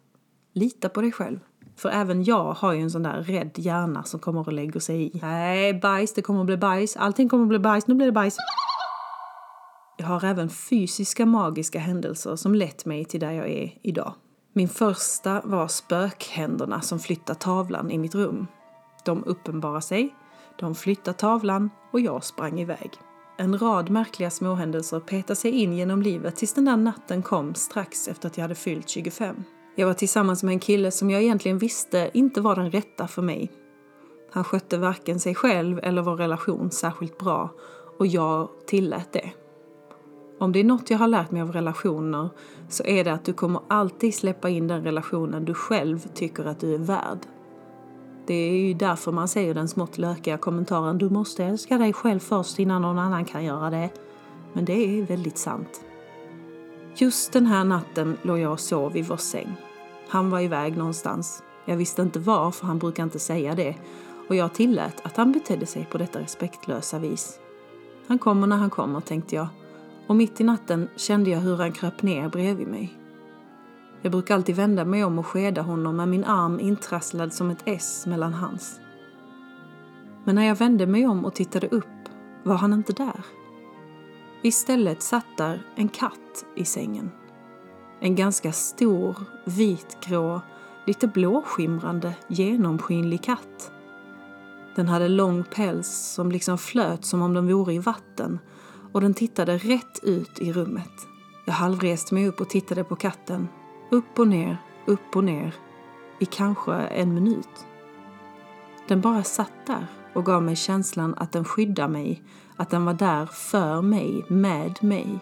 Lita 0.53 0.89
på 0.89 1.01
dig 1.01 1.11
själv. 1.11 1.39
För 1.75 1.89
även 1.89 2.23
jag 2.23 2.53
har 2.53 2.73
ju 2.73 2.81
en 2.81 2.91
sån 2.91 3.03
där 3.03 3.21
rädd 3.23 3.51
hjärna 3.55 4.03
som 4.03 4.19
kommer 4.19 4.41
att 4.41 4.53
lägga 4.53 4.79
sig 4.79 5.03
i. 5.03 5.19
Nej, 5.21 5.73
bajs, 5.73 6.13
det 6.13 6.21
kommer 6.21 6.39
att 6.39 6.45
bli 6.45 6.57
bajs. 6.57 6.97
Allting 6.97 7.29
kommer 7.29 7.43
att 7.43 7.49
bli 7.49 7.59
bajs, 7.59 7.87
nu 7.87 7.95
blir 7.95 8.05
det 8.05 8.11
bajs. 8.11 8.37
Jag 9.97 10.07
har 10.07 10.23
även 10.23 10.49
fysiska 10.49 11.25
magiska 11.25 11.79
händelser 11.79 12.35
som 12.35 12.55
lett 12.55 12.85
mig 12.85 13.05
till 13.05 13.19
där 13.19 13.31
jag 13.31 13.49
är 13.49 13.79
idag. 13.81 14.13
Min 14.57 14.69
första 14.69 15.41
var 15.43 15.67
spökhänderna 15.67 16.81
som 16.81 16.99
flyttar 16.99 17.33
tavlan 17.33 17.91
i 17.91 17.97
mitt 17.97 18.15
rum. 18.15 18.47
De 19.05 19.23
uppenbarar 19.23 19.79
sig, 19.79 20.15
de 20.59 20.75
flyttar 20.75 21.13
tavlan 21.13 21.69
och 21.91 21.99
jag 21.99 22.23
sprang 22.23 22.59
iväg. 22.59 22.91
en 23.37 23.59
rad 23.59 23.89
märkliga 23.89 24.29
småhändelser 24.29 24.99
petade 24.99 25.35
sig 25.35 25.51
in 25.51 25.73
genom 25.73 26.01
livet 26.01 26.35
tills 26.35 26.53
den 26.53 26.65
där 26.65 26.77
natten 26.77 27.21
kom 27.21 27.55
strax 27.55 28.07
efter 28.07 28.27
att 28.27 28.37
jag 28.37 28.41
hade 28.41 28.55
fyllt 28.55 28.89
25. 28.89 29.43
Jag 29.75 29.87
var 29.87 29.93
tillsammans 29.93 30.43
med 30.43 30.53
en 30.53 30.59
kille 30.59 30.91
som 30.91 31.09
jag 31.09 31.23
egentligen 31.23 31.57
visste 31.57 32.11
inte 32.13 32.41
var 32.41 32.55
den 32.55 32.71
rätta 32.71 33.07
för 33.07 33.21
mig. 33.21 33.51
Han 34.31 34.43
skötte 34.43 34.77
varken 34.77 35.19
sig 35.19 35.35
själv 35.35 35.79
eller 35.83 36.01
vår 36.01 36.15
relation 36.15 36.71
särskilt 36.71 37.17
bra 37.17 37.53
och 37.99 38.07
jag 38.07 38.49
tillät 38.67 39.13
det. 39.13 39.31
Om 40.39 40.51
det 40.51 40.59
är 40.59 40.63
något 40.63 40.89
jag 40.89 40.97
har 40.97 41.07
lärt 41.07 41.31
mig 41.31 41.41
av 41.41 41.51
relationer 41.51 42.29
så 42.69 42.83
är 42.83 43.03
det 43.03 43.13
att 43.13 43.25
du 43.25 43.33
kommer 43.33 43.61
alltid 43.67 44.15
släppa 44.15 44.49
in 44.49 44.67
den 44.67 44.83
relationen 44.83 45.45
du 45.45 45.53
själv 45.53 46.07
tycker 46.13 46.45
att 46.45 46.59
du 46.59 46.73
är 46.73 46.79
värd. 46.79 47.19
Det 48.27 48.33
är 48.33 48.67
ju 48.67 48.73
därför 48.73 49.11
man 49.11 49.27
säger 49.27 49.53
den 49.53 49.67
smått 49.67 49.97
lökiga 49.97 50.37
kommentaren 50.37 50.97
du 50.97 51.09
måste 51.09 51.43
älska 51.43 51.77
dig 51.77 51.93
själv 51.93 52.19
först 52.19 52.59
innan 52.59 52.81
någon 52.81 52.99
annan 52.99 53.25
kan 53.25 53.43
göra 53.43 53.69
det. 53.69 53.89
Men 54.53 54.65
det 54.65 54.99
är 54.99 55.03
väldigt 55.03 55.37
sant. 55.37 55.85
Just 56.95 57.33
den 57.33 57.45
här 57.45 57.63
natten 57.63 58.17
låg 58.21 58.39
jag 58.39 58.51
och 58.51 58.59
sov 58.59 58.97
i 58.97 59.01
vår 59.01 59.17
säng. 59.17 59.55
Han 60.09 60.29
var 60.29 60.39
iväg 60.39 60.77
någonstans. 60.77 61.43
Jag 61.65 61.77
visste 61.77 62.01
inte 62.01 62.19
var, 62.19 62.51
för 62.51 62.67
han 62.67 62.79
brukar 62.79 63.03
inte 63.03 63.19
säga 63.19 63.55
det. 63.55 63.75
Och 64.29 64.35
jag 64.35 64.53
tillät 64.53 65.05
att 65.05 65.17
han 65.17 65.31
betedde 65.31 65.65
sig 65.65 65.87
på 65.91 65.97
detta 65.97 66.19
respektlösa 66.19 66.99
vis. 66.99 67.39
Han 68.07 68.19
kommer 68.19 68.47
när 68.47 68.57
han 68.57 68.69
kommer, 68.69 69.01
tänkte 69.01 69.35
jag. 69.35 69.47
Och 70.07 70.15
mitt 70.15 70.41
i 70.41 70.43
natten 70.43 70.89
kände 70.95 71.29
jag 71.29 71.39
hur 71.39 71.57
han 71.57 71.71
kröp 71.71 72.01
ner 72.01 72.29
bredvid 72.29 72.67
mig. 72.67 72.99
Jag 74.01 74.11
brukar 74.11 74.35
alltid 74.35 74.55
vända 74.55 74.85
mig 74.85 75.03
om 75.03 75.19
och 75.19 75.27
skeda 75.27 75.61
honom 75.61 75.95
med 75.95 76.07
min 76.07 76.23
arm 76.23 76.59
intrasslad 76.59 77.33
som 77.33 77.49
ett 77.49 77.63
S 77.65 78.05
mellan 78.07 78.33
hans. 78.33 78.79
Men 80.23 80.35
när 80.35 80.43
jag 80.43 80.55
vände 80.55 80.87
mig 80.87 81.07
om 81.07 81.25
och 81.25 81.33
tittade 81.33 81.67
upp 81.67 81.85
var 82.43 82.55
han 82.55 82.73
inte 82.73 82.93
där. 82.93 83.25
Istället 84.41 85.01
satt 85.01 85.37
där 85.37 85.61
en 85.75 85.89
katt 85.89 86.45
i 86.55 86.65
sängen. 86.65 87.11
En 87.99 88.15
ganska 88.15 88.51
stor, 88.51 89.15
vitgrå, 89.45 90.41
lite 90.85 91.07
blåskimrande, 91.07 92.13
genomskinlig 92.27 93.23
katt. 93.23 93.71
Den 94.75 94.87
hade 94.87 95.07
lång 95.07 95.43
päls 95.43 95.87
som 95.87 96.31
liksom 96.31 96.57
flöt 96.57 97.05
som 97.05 97.21
om 97.21 97.33
den 97.33 97.47
vore 97.47 97.73
i 97.73 97.79
vatten 97.79 98.39
och 98.95 99.01
den 99.01 99.13
tittade 99.13 99.57
rätt 99.57 100.03
ut 100.03 100.39
i 100.39 100.53
rummet. 100.53 101.07
Jag 101.45 101.53
halvreste 101.53 102.13
mig 102.13 102.27
upp 102.27 102.41
och 102.41 102.49
tittade 102.49 102.83
på 102.83 102.95
katten 102.95 103.47
upp 103.91 104.19
och 104.19 104.27
ner, 104.27 104.57
upp 104.85 105.15
och 105.15 105.23
ner 105.23 105.55
i 106.19 106.25
kanske 106.25 106.73
en 106.73 107.13
minut. 107.13 107.65
Den 108.87 109.01
bara 109.01 109.23
satt 109.23 109.65
där 109.67 109.87
och 110.13 110.25
gav 110.25 110.43
mig 110.43 110.55
känslan 110.55 111.15
att 111.17 111.31
den 111.31 111.45
skyddar 111.45 111.87
mig, 111.87 112.23
att 112.55 112.69
den 112.69 112.85
var 112.85 112.93
där 112.93 113.25
för 113.25 113.81
mig, 113.81 114.25
med 114.27 114.83
mig. 114.83 115.19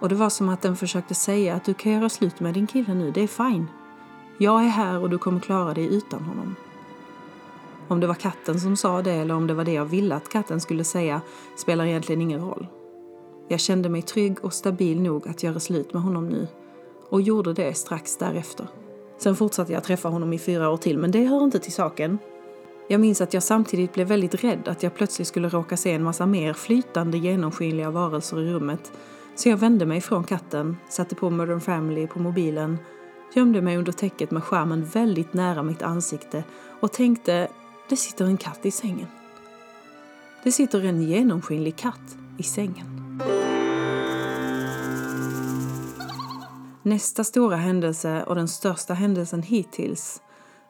Och 0.00 0.08
det 0.08 0.14
var 0.14 0.30
som 0.30 0.48
att 0.48 0.62
den 0.62 0.76
försökte 0.76 1.14
säga 1.14 1.54
att 1.54 1.64
du 1.64 1.74
kan 1.74 1.92
göra 1.92 2.08
slut 2.08 2.40
med 2.40 2.54
din 2.54 2.66
kille 2.66 2.94
nu, 2.94 3.10
det 3.10 3.20
är 3.20 3.26
fine. 3.26 3.66
Jag 4.38 4.64
är 4.64 4.68
här 4.68 4.98
och 4.98 5.10
du 5.10 5.18
kommer 5.18 5.40
klara 5.40 5.74
dig 5.74 5.94
utan 5.94 6.24
honom. 6.24 6.54
Om 7.88 8.00
det 8.00 8.06
var 8.06 8.14
katten 8.14 8.60
som 8.60 8.76
sa 8.76 9.02
det 9.02 9.12
eller 9.12 9.34
om 9.34 9.46
det 9.46 9.54
var 9.54 9.64
det 9.64 9.72
jag 9.72 9.84
ville 9.84 10.14
att 10.14 10.28
katten 10.28 10.60
skulle 10.60 10.84
säga 10.84 11.20
spelar 11.56 11.84
egentligen 11.84 12.22
ingen 12.22 12.40
roll. 12.40 12.66
Jag 13.48 13.60
kände 13.60 13.88
mig 13.88 14.02
trygg 14.02 14.44
och 14.44 14.52
stabil 14.52 15.00
nog 15.00 15.28
att 15.28 15.42
göra 15.42 15.60
slut 15.60 15.92
med 15.92 16.02
honom 16.02 16.28
nu 16.28 16.46
och 17.08 17.22
gjorde 17.22 17.52
det 17.52 17.74
strax 17.74 18.16
därefter. 18.16 18.66
Sen 19.18 19.36
fortsatte 19.36 19.72
jag 19.72 19.84
träffa 19.84 20.08
honom 20.08 20.32
i 20.32 20.38
fyra 20.38 20.70
år 20.70 20.76
till, 20.76 20.98
men 20.98 21.10
det 21.10 21.24
hör 21.24 21.44
inte 21.44 21.58
till 21.58 21.72
saken. 21.72 22.18
Jag 22.88 23.00
minns 23.00 23.20
att 23.20 23.34
jag 23.34 23.42
samtidigt 23.42 23.92
blev 23.94 24.06
väldigt 24.06 24.44
rädd 24.44 24.68
att 24.68 24.82
jag 24.82 24.94
plötsligt 24.94 25.28
skulle 25.28 25.48
råka 25.48 25.76
se 25.76 25.92
en 25.92 26.02
massa 26.02 26.26
mer 26.26 26.52
flytande 26.52 27.18
genomskinliga 27.18 27.90
varelser 27.90 28.40
i 28.40 28.52
rummet. 28.52 28.92
Så 29.34 29.48
jag 29.48 29.56
vände 29.56 29.86
mig 29.86 30.00
från 30.00 30.24
katten, 30.24 30.76
satte 30.88 31.14
på 31.14 31.30
Modern 31.30 31.60
Family 31.60 32.06
på 32.06 32.18
mobilen, 32.18 32.78
gömde 33.34 33.62
mig 33.62 33.76
under 33.76 33.92
täcket 33.92 34.30
med 34.30 34.44
skärmen 34.44 34.84
väldigt 34.84 35.34
nära 35.34 35.62
mitt 35.62 35.82
ansikte 35.82 36.44
och 36.80 36.92
tänkte, 36.92 37.48
det 37.88 37.96
sitter 37.96 38.24
en 38.24 38.36
katt 38.36 38.66
i 38.66 38.70
sängen. 38.70 39.06
Det 40.42 40.52
sitter 40.52 40.84
en 40.84 41.02
genomskinlig 41.02 41.76
katt 41.76 42.16
i 42.38 42.42
sängen. 42.42 43.20
Nästa 46.82 47.24
stora 47.24 47.56
händelse 47.56 48.24
och 48.26 48.34
den 48.34 48.48
största 48.48 48.94
händelsen 48.94 49.42
hittills 49.42 50.22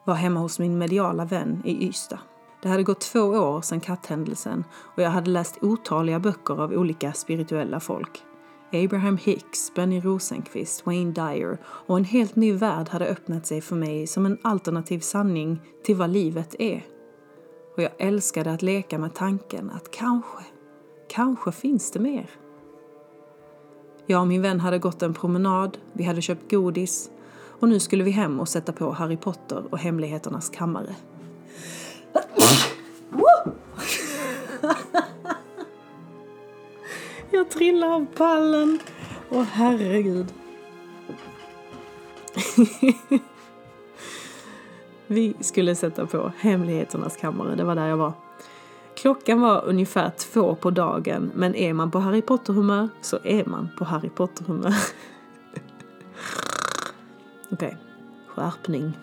var 0.05 0.15
hemma 0.15 0.39
hos 0.39 0.59
min 0.59 0.77
mediala 0.77 1.25
vän 1.25 1.61
i 1.65 1.87
Ystad. 1.87 2.19
Det 2.61 2.69
hade 2.69 2.83
gått 2.83 3.01
två 3.01 3.19
år 3.21 3.61
sedan 3.61 3.79
katthändelsen 3.79 4.63
och 4.71 5.03
jag 5.03 5.09
hade 5.09 5.31
läst 5.31 5.57
otaliga 5.61 6.19
böcker 6.19 6.61
av 6.61 6.71
olika 6.71 7.13
spirituella 7.13 7.79
folk. 7.79 8.23
Abraham 8.73 9.17
Hicks, 9.17 9.73
Benny 9.75 9.99
Rosenqvist, 9.99 10.85
Wayne 10.85 11.11
Dyer 11.11 11.57
och 11.65 11.97
en 11.97 12.03
helt 12.03 12.35
ny 12.35 12.53
värld 12.53 12.89
hade 12.89 13.07
öppnat 13.07 13.45
sig 13.45 13.61
för 13.61 13.75
mig 13.75 14.07
som 14.07 14.25
en 14.25 14.37
alternativ 14.41 14.99
sanning 14.99 15.61
till 15.83 15.95
vad 15.95 16.09
livet 16.09 16.55
är. 16.59 16.85
Och 17.79 17.83
jag 17.83 17.91
älskade 17.97 18.51
att 18.51 18.61
leka 18.61 18.97
med 18.97 19.15
tanken 19.15 19.71
att 19.71 19.91
kanske, 19.91 20.37
kanske 21.09 21.51
finns 21.51 21.91
det 21.91 21.99
mer. 21.99 22.29
Jag 24.05 24.21
och 24.21 24.27
min 24.27 24.41
vän 24.41 24.59
hade 24.59 24.79
gått 24.79 25.01
en 25.01 25.13
promenad, 25.13 25.77
vi 25.93 26.03
hade 26.03 26.21
köpt 26.21 26.51
godis 26.51 27.11
och 27.59 27.69
nu 27.69 27.79
skulle 27.79 28.03
vi 28.03 28.11
hem 28.11 28.39
och 28.39 28.49
sätta 28.49 28.73
på 28.73 28.91
Harry 28.91 29.17
Potter 29.17 29.63
och 29.69 29.77
Hemligheternas 29.77 30.49
kammare. 30.49 30.95
Jag 37.31 37.49
trillar 37.49 37.87
av 37.87 38.05
pallen. 38.15 38.79
Åh 39.29 39.43
herregud. 39.43 40.33
vi 45.09 45.33
skulle 45.39 45.75
sätta 45.75 46.05
på 46.05 46.31
Hemligheternas 46.37 47.17
kammare, 47.17 47.55
det 47.55 47.63
var 47.63 47.75
där 47.75 47.87
jag 47.87 47.97
var. 47.97 48.13
Klockan 48.95 49.41
var 49.41 49.65
ungefär 49.65 50.09
två 50.09 50.55
på 50.55 50.71
dagen, 50.71 51.31
men 51.35 51.55
är 51.55 51.73
man 51.73 51.91
på 51.91 51.99
Harry 51.99 52.21
Potter-humör 52.21 52.89
så 53.01 53.19
är 53.23 53.45
man 53.45 53.69
på 53.77 53.85
Harry 53.85 54.09
Potter-humör. 54.09 54.73
Okej, 57.51 57.67
okay. 57.67 57.73
skärpning. 58.27 58.97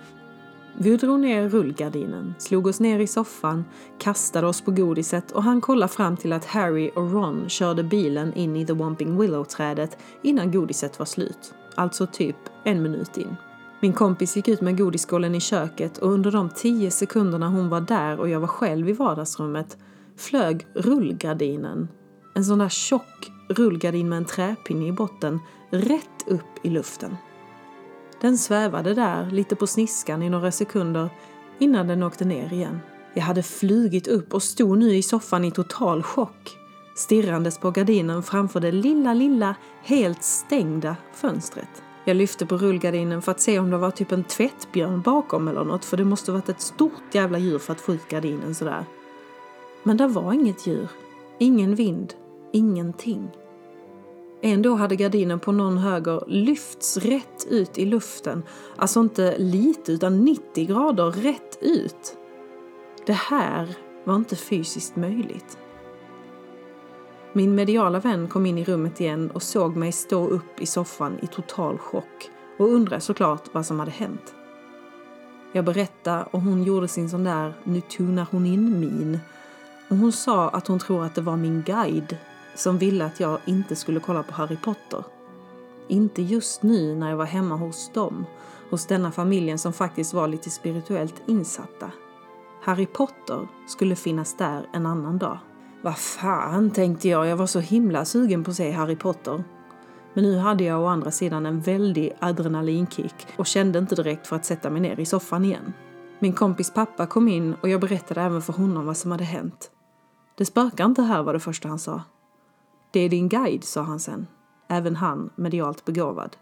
Vi 0.78 0.96
drog 0.96 1.20
ner 1.20 1.48
rullgardinen, 1.48 2.34
slog 2.38 2.66
oss 2.66 2.80
ner 2.80 2.98
i 2.98 3.06
soffan, 3.06 3.64
kastade 3.98 4.46
oss 4.46 4.60
på 4.60 4.70
godiset 4.70 5.32
och 5.32 5.42
han 5.42 5.60
kollade 5.60 5.92
fram 5.92 6.16
till 6.16 6.32
att 6.32 6.44
Harry 6.44 6.90
och 6.94 7.12
Ron 7.12 7.48
körde 7.48 7.82
bilen 7.82 8.34
in 8.34 8.56
i 8.56 8.66
The 8.66 8.72
Womping 8.72 9.20
Willow-trädet 9.20 9.98
innan 10.22 10.52
godiset 10.52 10.98
var 10.98 11.06
slut. 11.06 11.54
Alltså 11.75 12.06
typ 12.06 12.36
en 12.64 12.82
minut 12.82 13.16
in. 13.16 13.36
Min 13.80 13.92
kompis 13.92 14.37
gick 14.37 14.49
ut 14.49 14.61
med 14.61 14.78
godisskålen 14.78 15.35
i 15.35 15.40
köket 15.40 15.99
och 15.99 16.12
under 16.12 16.30
de 16.30 16.50
tio 16.50 16.90
sekunderna 16.90 17.49
hon 17.49 17.68
var 17.68 17.80
där 17.80 18.21
och 18.21 18.28
jag 18.28 18.40
var 18.40 18.49
själv 18.49 18.88
i 18.88 18.92
vardagsrummet 18.92 19.78
flög 20.16 20.66
rullgardinen, 20.75 21.88
en 22.35 22.45
sån 22.45 22.59
där 22.59 22.68
tjock 22.68 23.33
rullgardin 23.49 24.09
med 24.09 24.16
en 24.16 24.25
träpinne 24.25 24.87
i 24.87 24.92
botten, 24.92 25.40
rätt 25.71 26.26
upp 26.26 26.64
i 26.64 26.71
luften. 26.71 27.16
Den 28.21 28.38
svävade 28.38 28.95
där 28.95 29.30
lite 29.30 29.56
på 29.56 29.66
sniskan 29.66 30.23
i 30.23 30.30
några 30.30 30.52
sekunder 30.52 31.11
innan 31.59 31.88
den 31.88 32.02
åkte 32.02 32.25
ner 32.25 32.52
igen. 32.52 32.78
Jag 33.14 33.23
hade 33.23 33.42
flugit 33.42 34.09
upp 34.09 34.35
och 34.35 34.42
stod 34.42 34.78
nu 34.78 34.95
i 34.95 35.02
soffan 35.02 35.45
i 35.45 35.50
total 35.50 36.02
chock, 36.02 36.59
stirrandes 36.97 37.59
på 37.59 37.71
gardinen 37.71 38.23
framför 38.23 38.61
det 38.61 38.73
lilla, 38.73 39.14
lilla, 39.14 39.54
helt 39.83 40.23
stängda 40.23 40.97
fönstret. 41.14 41.85
Jag 42.08 42.16
lyfte 42.16 42.46
på 42.46 42.56
rullgardinen 42.56 43.22
för 43.22 43.32
att 43.32 43.40
se 43.40 43.58
om 43.58 43.70
det 43.70 43.76
var 43.76 43.90
typ 43.90 44.12
en 44.12 44.25
tvättbjörn 44.25 45.00
bakom 45.00 45.48
eller 45.48 45.64
något 45.64 45.84
för 45.84 45.96
det 45.96 46.04
måste 46.04 46.32
varit 46.32 46.48
ett 46.48 46.60
stort 46.60 47.14
jävla 47.14 47.38
djur 47.38 47.58
för 47.58 47.72
att 47.72 47.80
få 47.80 47.94
ut 47.94 48.08
gardinen 48.08 48.54
sådär. 48.54 48.84
Men 49.82 49.96
det 49.96 50.06
var 50.06 50.32
inget 50.32 50.66
djur, 50.66 50.88
ingen 51.38 51.75
vind, 51.75 52.14
ingenting. 52.52 53.28
Ändå 54.42 54.75
hade 54.75 54.96
gardinen 54.96 55.40
på 55.40 55.52
någon 55.52 55.78
höger 55.78 56.25
lyfts 56.26 56.96
rätt 56.96 57.46
ut 57.50 57.78
i 57.78 57.84
luften, 57.84 58.42
alltså 58.76 59.00
inte 59.00 59.38
lite 59.38 59.92
utan 59.92 60.25
90 60.25 60.66
grader 60.66 61.10
rätt 61.10 61.58
ut. 61.60 62.16
Det 63.06 63.12
här 63.12 63.76
var 64.04 64.16
inte 64.16 64.36
fysiskt 64.36 64.96
möjligt. 64.96 65.58
Min 67.36 67.54
mediala 67.54 68.00
vän 68.00 68.28
kom 68.28 68.46
in 68.46 68.58
i 68.58 68.64
rummet 68.64 69.00
igen 69.00 69.30
och 69.30 69.42
såg 69.42 69.76
mig 69.76 69.92
stå 69.92 70.26
upp 70.26 70.60
i 70.60 70.66
soffan 70.66 71.18
i 71.22 71.26
total 71.26 71.78
chock 71.78 72.30
och 72.58 72.68
undrade 72.68 73.00
såklart 73.00 73.42
vad 73.52 73.66
som 73.66 73.78
hade 73.78 73.90
hänt. 73.90 74.34
Jag 75.52 75.64
berättade 75.64 76.24
och 76.30 76.40
hon 76.40 76.62
gjorde 76.62 76.88
sin 76.88 77.10
sån 77.10 77.24
där 77.24 77.54
nu 77.64 77.80
tunar 77.80 78.26
hon 78.30 78.46
in-min 78.46 79.18
och 79.88 79.96
hon 79.96 80.12
sa 80.12 80.48
att 80.48 80.66
hon 80.66 80.78
tror 80.78 81.04
att 81.04 81.14
det 81.14 81.20
var 81.20 81.36
min 81.36 81.62
guide 81.62 82.16
som 82.54 82.78
ville 82.78 83.04
att 83.04 83.20
jag 83.20 83.38
inte 83.44 83.76
skulle 83.76 84.00
kolla 84.00 84.22
på 84.22 84.32
Harry 84.32 84.56
Potter. 84.56 85.04
Inte 85.88 86.22
just 86.22 86.62
nu 86.62 86.94
när 86.94 87.10
jag 87.10 87.16
var 87.16 87.24
hemma 87.24 87.56
hos 87.56 87.90
dem, 87.94 88.24
hos 88.70 88.86
denna 88.86 89.12
familjen 89.12 89.58
som 89.58 89.72
faktiskt 89.72 90.14
var 90.14 90.28
lite 90.28 90.50
spirituellt 90.50 91.22
insatta. 91.26 91.90
Harry 92.62 92.86
Potter 92.86 93.48
skulle 93.68 93.96
finnas 93.96 94.36
där 94.36 94.68
en 94.72 94.86
annan 94.86 95.18
dag. 95.18 95.38
Vad 95.83 95.99
fan, 95.99 96.71
tänkte 96.71 97.09
jag. 97.09 97.26
Jag 97.26 97.37
var 97.37 97.47
så 97.47 97.61
himla 97.61 98.04
sugen 98.04 98.45
på 98.45 98.50
att 98.50 98.56
se 98.56 98.71
Harry 98.71 98.97
Potter. 98.97 99.45
Men 100.14 100.25
nu 100.25 100.38
hade 100.38 100.64
jag 100.64 100.83
å 100.83 100.87
andra 100.87 101.11
sidan 101.11 101.47
en 101.47 101.61
väldig 101.61 102.16
adrenalinkick 102.21 103.26
och 103.37 103.47
kände 103.47 103.78
inte 103.78 103.95
direkt 103.95 104.26
för 104.26 104.37
att 104.37 104.45
sätta 104.45 104.71
mig 104.71 104.80
ner 104.80 105.00
i 105.00 105.06
soffan 105.06 105.45
igen. 105.45 105.73
Min 106.18 106.33
kompis 106.33 106.71
pappa 106.71 107.06
kom 107.06 107.28
in 107.28 107.54
och 107.54 107.68
jag 107.68 107.80
berättade 107.80 108.21
även 108.21 108.42
för 108.42 108.52
honom 108.52 108.87
vad 108.87 108.97
som 108.97 109.11
hade 109.11 109.25
hänt. 109.25 109.71
Det 110.35 110.45
spökar 110.45 110.85
inte 110.85 111.02
här 111.02 111.23
var 111.23 111.33
det 111.33 111.40
första 111.40 111.68
han 111.68 111.78
sa. 111.78 112.02
Det 112.90 113.00
är 113.00 113.09
din 113.09 113.28
guide, 113.28 113.64
sa 113.64 113.83
han 113.83 114.00
sen. 114.00 114.26
Även 114.68 114.97
han 114.97 115.30
medialt 115.35 115.85
begåvad. 115.85 116.37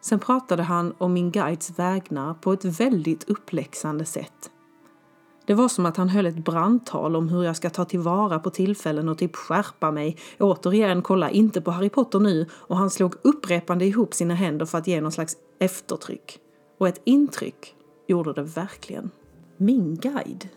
Sen 0.00 0.18
pratade 0.18 0.62
han 0.62 0.94
om 0.98 1.12
min 1.12 1.30
guides 1.30 1.78
vägnar 1.78 2.34
på 2.34 2.52
ett 2.52 2.64
väldigt 2.64 3.30
uppläxande 3.30 4.04
sätt. 4.04 4.50
Det 5.52 5.56
var 5.56 5.68
som 5.68 5.86
att 5.86 5.96
han 5.96 6.08
höll 6.08 6.26
ett 6.26 6.44
brandtal 6.44 7.16
om 7.16 7.28
hur 7.28 7.44
jag 7.44 7.56
ska 7.56 7.70
ta 7.70 7.84
tillvara 7.84 8.38
på 8.38 8.50
tillfällen 8.50 9.08
och 9.08 9.18
typ 9.18 9.36
skärpa 9.36 9.90
mig. 9.90 10.16
Återigen, 10.38 11.02
kolla 11.02 11.30
inte 11.30 11.60
på 11.60 11.70
Harry 11.70 11.88
Potter 11.88 12.20
nu 12.20 12.46
och 12.52 12.76
han 12.76 12.90
slog 12.90 13.14
upprepande 13.22 13.84
ihop 13.84 14.14
sina 14.14 14.34
händer 14.34 14.66
för 14.66 14.78
att 14.78 14.86
ge 14.86 15.00
någon 15.00 15.12
slags 15.12 15.36
eftertryck. 15.58 16.38
Och 16.78 16.88
ett 16.88 17.00
intryck 17.04 17.74
gjorde 18.06 18.32
det 18.32 18.42
verkligen. 18.42 19.10
Min 19.56 19.96
guide. 19.96 20.48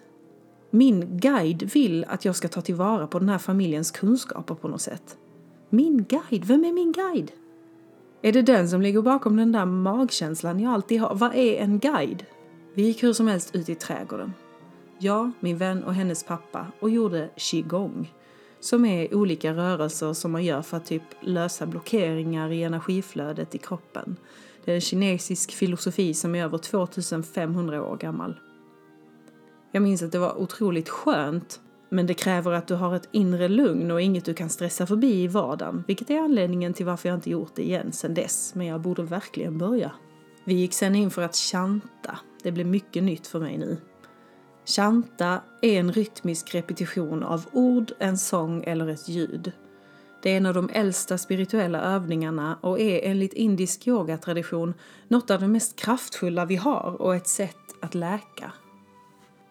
Min 0.70 1.18
guide 1.18 1.64
vill 1.74 2.06
att 2.08 2.25
jag 2.25 2.36
ska 2.36 2.48
ta 2.48 2.62
tillvara 2.62 3.08
på 3.08 3.20
den 3.20 3.30
här 3.30 3.38
familjens 3.38 3.92
kunskaper 3.92 4.56
på 4.56 4.68
något 4.68 4.82
sätt. 4.82 5.18
Min 5.70 6.04
guide? 6.04 6.46
Vem 6.46 6.66
är 6.66 6.74
min 6.74 6.92
guide? 6.92 7.32
Är 8.22 8.32
det 8.32 8.42
den 8.42 8.70
som 8.70 8.82
ligger 8.82 9.02
bakom 9.02 9.38
den 9.38 9.52
där 9.52 9.66
magkänslan 9.66 10.60
jag 10.60 10.74
alltid 10.74 11.02
har? 11.02 11.16
Vad 11.16 11.36
är 11.36 11.56
en 11.56 11.80
guide? 11.80 12.25
Vi 12.74 12.84
gick 12.84 13.04
hur 13.04 13.14
som 13.14 13.28
helst 13.28 13.56
ut 13.56 13.70
i 13.70 13.75
trädgården. 13.75 14.34
Jag, 15.00 15.32
min 15.40 15.58
vän 15.58 15.84
och 15.84 15.94
hennes 15.94 16.24
pappa 16.24 16.68
och 16.80 16.90
gjorde 16.90 17.30
qigong. 17.38 18.14
Som 18.60 18.86
är 18.86 19.16
olika 19.16 19.54
rörelser 19.54 20.14
som 20.14 20.32
man 20.32 20.44
gör 20.44 20.62
för 20.62 20.78
att 20.78 20.86
typ 20.86 21.04
lösa 21.22 21.66
blockeringar 21.66 22.52
i 22.52 22.64
energiflödet 22.64 23.56
i 23.56 23.58
kroppen. 23.58 24.16
Det 24.66 24.72
är 24.72 24.75
en 24.75 24.82
kinesisk 24.82 25.52
filosofi 25.52 26.14
som 26.14 26.36
är 26.36 26.44
över 26.44 26.58
2500 26.58 27.84
år 27.84 27.98
gammal. 27.98 28.40
Jag 29.72 29.84
minns 29.84 30.04
att 30.04 30.12
det 30.12 30.20
var 30.20 30.42
otroligt 30.42 30.90
skönt 30.90 31.60
men 31.90 32.08
det 32.08 32.14
kräver 32.14 32.52
att 32.52 32.68
du 32.68 32.75
har 32.75 32.96
ett 32.96 33.10
inre 33.12 33.48
lugn 33.48 33.92
och 33.92 34.02
inget 34.02 34.25
du 34.25 34.34
kan 34.34 34.50
stressa 34.50 34.88
förbi 34.88 35.24
i 35.24 35.28
vardagen, 35.28 35.84
vilket 35.88 36.10
är 36.10 36.20
anledningen 36.20 36.74
till 36.74 36.86
varför 36.86 37.10
jag 37.10 37.18
inte 37.18 37.30
gjort 37.30 37.56
det 37.56 37.64
igen 37.64 37.92
sen 37.92 38.14
dess, 38.14 38.56
men 38.56 38.68
jag 38.68 38.82
borde 38.82 39.04
verkligen 39.04 39.58
börja. 39.58 39.92
Vi 40.44 40.54
gick 40.54 40.74
sen 40.74 40.96
in 40.96 41.12
för 41.12 41.22
att 41.22 41.36
chanta. 41.36 42.20
Det 42.44 42.52
blev 42.52 42.68
mycket 42.68 43.04
nytt 43.04 43.28
för 43.28 43.40
mig 43.40 43.58
nu. 43.58 43.78
Chanta 44.66 45.42
är 45.62 45.80
en 45.80 45.92
rytmisk 45.92 46.56
repetition 46.56 47.24
av 47.24 47.46
ord, 47.52 47.92
en 48.00 48.18
sång 48.18 48.64
eller 48.64 48.88
ett 48.88 49.10
ljud. 49.10 49.52
Det 50.22 50.32
är 50.32 50.38
en 50.38 50.46
av 50.46 50.54
de 50.54 50.70
äldsta 50.74 51.18
spirituella 51.18 51.82
övningarna 51.82 52.58
och 52.62 52.80
är 52.80 53.00
enligt 53.04 53.34
indisk 53.34 53.88
yogatradition 53.88 54.74
något 55.08 55.32
av 55.32 55.40
det 55.40 55.48
mest 55.48 55.76
kraftfulla 55.76 56.46
vi 56.46 56.56
har 56.56 57.02
och 57.02 57.16
ett 57.16 57.28
sätt 57.28 57.58
att 57.82 57.96
läka. 57.96 58.52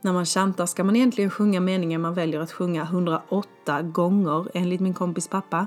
När 0.01 0.13
man 0.13 0.27
chantar 0.27 0.67
ska 0.67 0.85
man 0.85 0.97
egentligen 0.97 1.31
sjunga 1.31 1.61
meningen 1.61 2.01
man 2.01 2.15
väljer 2.15 2.41
att 2.41 2.53
sjunga 2.53 2.83
108 2.83 3.83
gånger 3.83 4.49
enligt 4.55 4.81
min 4.81 4.95
kompis 4.95 5.29
pappa. 5.29 5.67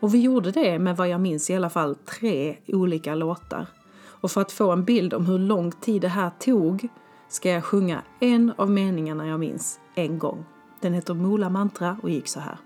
Och 0.00 0.14
vi 0.14 0.20
gjorde 0.20 0.50
det 0.50 0.78
med 0.78 0.96
vad 0.96 1.08
jag 1.08 1.20
minns 1.20 1.50
i 1.50 1.54
alla 1.54 1.70
fall 1.70 1.94
tre 1.94 2.56
olika 2.66 3.14
låtar. 3.14 3.66
Och 4.20 4.30
för 4.30 4.40
att 4.40 4.52
få 4.52 4.70
en 4.72 4.84
bild 4.84 5.14
om 5.14 5.26
hur 5.26 5.38
lång 5.38 5.72
tid 5.72 6.02
det 6.02 6.08
här 6.08 6.30
tog 6.38 6.88
ska 7.28 7.50
jag 7.50 7.64
sjunga 7.64 8.02
en 8.20 8.52
av 8.56 8.70
meningarna 8.70 9.26
jag 9.26 9.40
minns 9.40 9.80
en 9.94 10.18
gång. 10.18 10.44
Den 10.80 10.94
heter 10.94 11.14
Mula 11.14 11.50
Mantra 11.50 11.96
och 12.02 12.10
gick 12.10 12.28
så 12.28 12.40
här. 12.40 12.58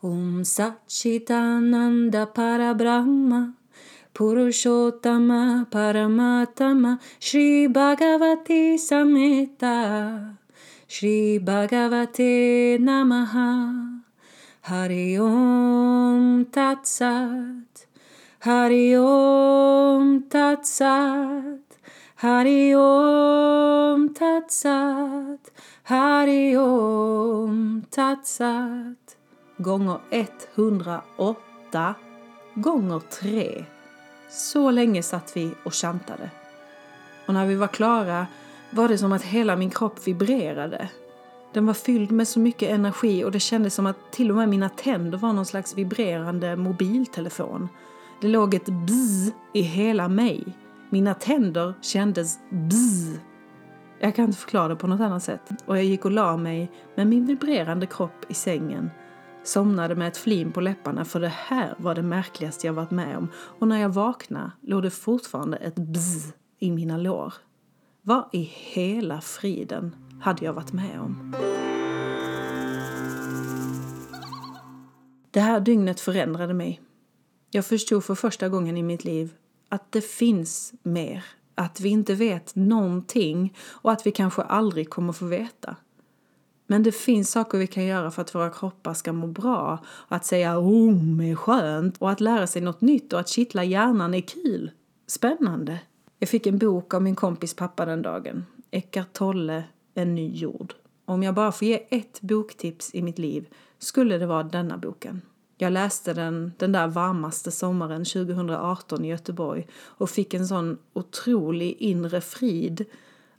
Om 0.00 0.44
Satchitananda 0.44 2.26
Parabrahma 2.26 3.52
Purushottama 4.18 5.64
Paramatama 5.70 6.96
Shri 7.20 7.68
Bhagavati 7.68 8.78
Sameta 8.78 10.34
Shri 10.88 11.40
Bhagavate 11.40 12.78
Namaha 12.78 13.74
Hari 14.62 15.18
Om 15.18 16.46
Tatsat 16.52 17.86
Hari 18.38 18.96
Om 18.96 20.22
Tatsat 20.30 21.68
Hari 22.16 22.74
Om 22.74 23.97
tatsat, 24.18 25.50
Hari 25.82 26.56
Om 26.56 27.84
tatsat. 27.90 29.16
Gånger 29.58 29.98
108 30.54 31.94
gånger 32.54 33.00
3. 33.20 33.64
Så 34.30 34.70
länge 34.70 35.02
satt 35.02 35.36
vi 35.36 35.54
och 35.64 35.74
chantade. 35.74 36.30
Och 37.26 37.34
när 37.34 37.46
vi 37.46 37.54
var 37.54 37.66
klara 37.66 38.26
var 38.70 38.88
det 38.88 38.98
som 38.98 39.12
att 39.12 39.22
hela 39.22 39.56
min 39.56 39.70
kropp 39.70 40.06
vibrerade. 40.06 40.88
Den 41.52 41.66
var 41.66 41.74
fylld 41.74 42.10
med 42.10 42.28
så 42.28 42.40
mycket 42.40 42.70
energi 42.70 43.24
och 43.24 43.32
det 43.32 43.40
kändes 43.40 43.74
som 43.74 43.86
att 43.86 44.12
till 44.12 44.30
och 44.30 44.36
med 44.36 44.48
mina 44.48 44.68
tänder 44.68 45.18
var 45.18 45.32
någon 45.32 45.46
slags 45.46 45.74
vibrerande 45.74 46.56
mobiltelefon. 46.56 47.68
Det 48.20 48.28
låg 48.28 48.54
ett 48.54 48.68
bzz 48.68 49.32
i 49.52 49.60
hela 49.60 50.08
mig. 50.08 50.44
Mina 50.90 51.14
tänder 51.14 51.74
kändes 51.80 52.38
bzz. 52.50 53.27
Jag 54.00 54.14
kan 54.14 54.24
inte 54.24 54.38
förklara 54.38 54.68
det 54.68 54.76
på 54.76 54.86
något 54.86 55.00
annat 55.00 55.22
sätt. 55.22 55.50
Och 55.66 55.76
jag 55.76 55.84
gick 55.84 56.04
och 56.04 56.10
la 56.10 56.36
mig 56.36 56.70
med 56.94 57.06
min 57.06 57.26
vibrerande 57.26 57.86
kropp 57.86 58.24
i 58.28 58.34
sängen. 58.34 58.90
Somnade 59.44 59.94
med 59.94 60.08
ett 60.08 60.16
flin 60.16 60.52
på 60.52 60.60
läpparna 60.60 61.04
för 61.04 61.20
det 61.20 61.32
här 61.36 61.74
var 61.78 61.94
det 61.94 62.02
märkligaste 62.02 62.66
jag 62.66 62.74
varit 62.74 62.90
med 62.90 63.16
om. 63.16 63.28
Och 63.34 63.68
när 63.68 63.78
jag 63.78 63.88
vaknade 63.88 64.50
låg 64.60 64.82
det 64.82 64.90
fortfarande 64.90 65.56
ett 65.56 65.74
bzz 65.74 66.32
i 66.58 66.70
mina 66.70 66.96
lår. 66.96 67.34
Vad 68.02 68.28
i 68.32 68.42
hela 68.52 69.20
friden 69.20 69.96
hade 70.20 70.44
jag 70.44 70.52
varit 70.52 70.72
med 70.72 71.00
om? 71.00 71.34
Det 75.30 75.40
här 75.40 75.60
dygnet 75.60 76.00
förändrade 76.00 76.54
mig. 76.54 76.80
Jag 77.50 77.66
förstod 77.66 78.04
för 78.04 78.14
första 78.14 78.48
gången 78.48 78.76
i 78.76 78.82
mitt 78.82 79.04
liv 79.04 79.34
att 79.68 79.92
det 79.92 80.00
finns 80.00 80.74
mer. 80.82 81.24
Att 81.58 81.80
vi 81.80 81.88
inte 81.88 82.14
vet 82.14 82.54
någonting 82.54 83.56
och 83.60 83.92
att 83.92 84.06
vi 84.06 84.10
kanske 84.10 84.42
aldrig 84.42 84.90
kommer 84.90 85.12
få 85.12 85.26
veta. 85.26 85.76
Men 86.66 86.82
det 86.82 86.92
finns 86.92 87.30
saker 87.30 87.58
vi 87.58 87.66
kan 87.66 87.84
göra 87.84 88.10
för 88.10 88.22
att 88.22 88.34
våra 88.34 88.50
kroppar 88.50 88.94
ska 88.94 89.12
må 89.12 89.26
bra. 89.26 89.78
Att 90.08 90.24
säga 90.24 90.58
om 90.58 91.20
är 91.20 91.34
skönt 91.34 91.98
och 91.98 92.10
att 92.10 92.20
lära 92.20 92.46
sig 92.46 92.62
något 92.62 92.80
nytt 92.80 93.12
och 93.12 93.20
att 93.20 93.28
kittla 93.28 93.64
hjärnan 93.64 94.14
är 94.14 94.20
kul. 94.20 94.70
Spännande. 95.06 95.80
Jag 96.18 96.28
fick 96.28 96.46
en 96.46 96.58
bok 96.58 96.94
av 96.94 97.02
min 97.02 97.16
kompis 97.16 97.54
pappa 97.54 97.84
den 97.84 98.02
dagen. 98.02 98.46
Eckart 98.70 99.12
Tolle, 99.12 99.64
En 99.94 100.14
ny 100.14 100.34
jord. 100.34 100.74
Om 101.04 101.22
jag 101.22 101.34
bara 101.34 101.52
får 101.52 101.68
ge 101.68 101.86
ett 101.88 102.20
boktips 102.20 102.94
i 102.94 103.02
mitt 103.02 103.18
liv 103.18 103.48
skulle 103.78 104.18
det 104.18 104.26
vara 104.26 104.42
denna 104.42 104.78
boken. 104.78 105.22
Jag 105.60 105.72
läste 105.72 106.14
den 106.14 106.52
den 106.58 106.72
där 106.72 106.88
varmaste 106.88 107.50
sommaren 107.50 108.04
2018 108.04 109.04
i 109.04 109.08
Göteborg 109.08 109.66
och 109.84 110.10
fick 110.10 110.34
en 110.34 110.48
sån 110.48 110.78
otrolig 110.92 111.76
inre 111.78 112.20
frid 112.20 112.84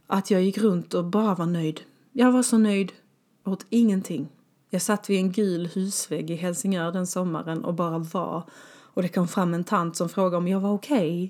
att 0.08 0.32
jag 0.32 0.41
gick 0.41 0.58
runt 0.58 0.93
och 0.93 1.05
bara 1.05 1.36
var 1.36 1.45
nöjd. 1.45 1.82
Jag 2.12 2.32
var 2.32 2.43
så 2.43 2.58
nöjd 2.58 2.91
åt 3.45 3.65
ingenting. 3.69 4.27
Jag 4.69 4.82
satt 4.82 5.10
vid 5.10 5.19
en 5.19 5.32
gul 5.32 5.67
husvägg 5.67 6.32
i 6.32 6.36
Helsingör 6.36 6.91
den 6.91 7.08
sommaren 7.08 7.65
och 7.65 7.73
bara 7.73 7.97
var 7.97 8.43
och 8.93 9.01
det 9.01 9.10
kom 9.10 9.27
fram 9.27 9.53
en 9.53 9.63
tant 9.63 9.95
som 9.95 10.10
frågade 10.10 10.38
om 10.38 10.47
jag 10.47 10.60
var 10.60 10.73
okej. 10.73 11.25
Okay. 11.25 11.29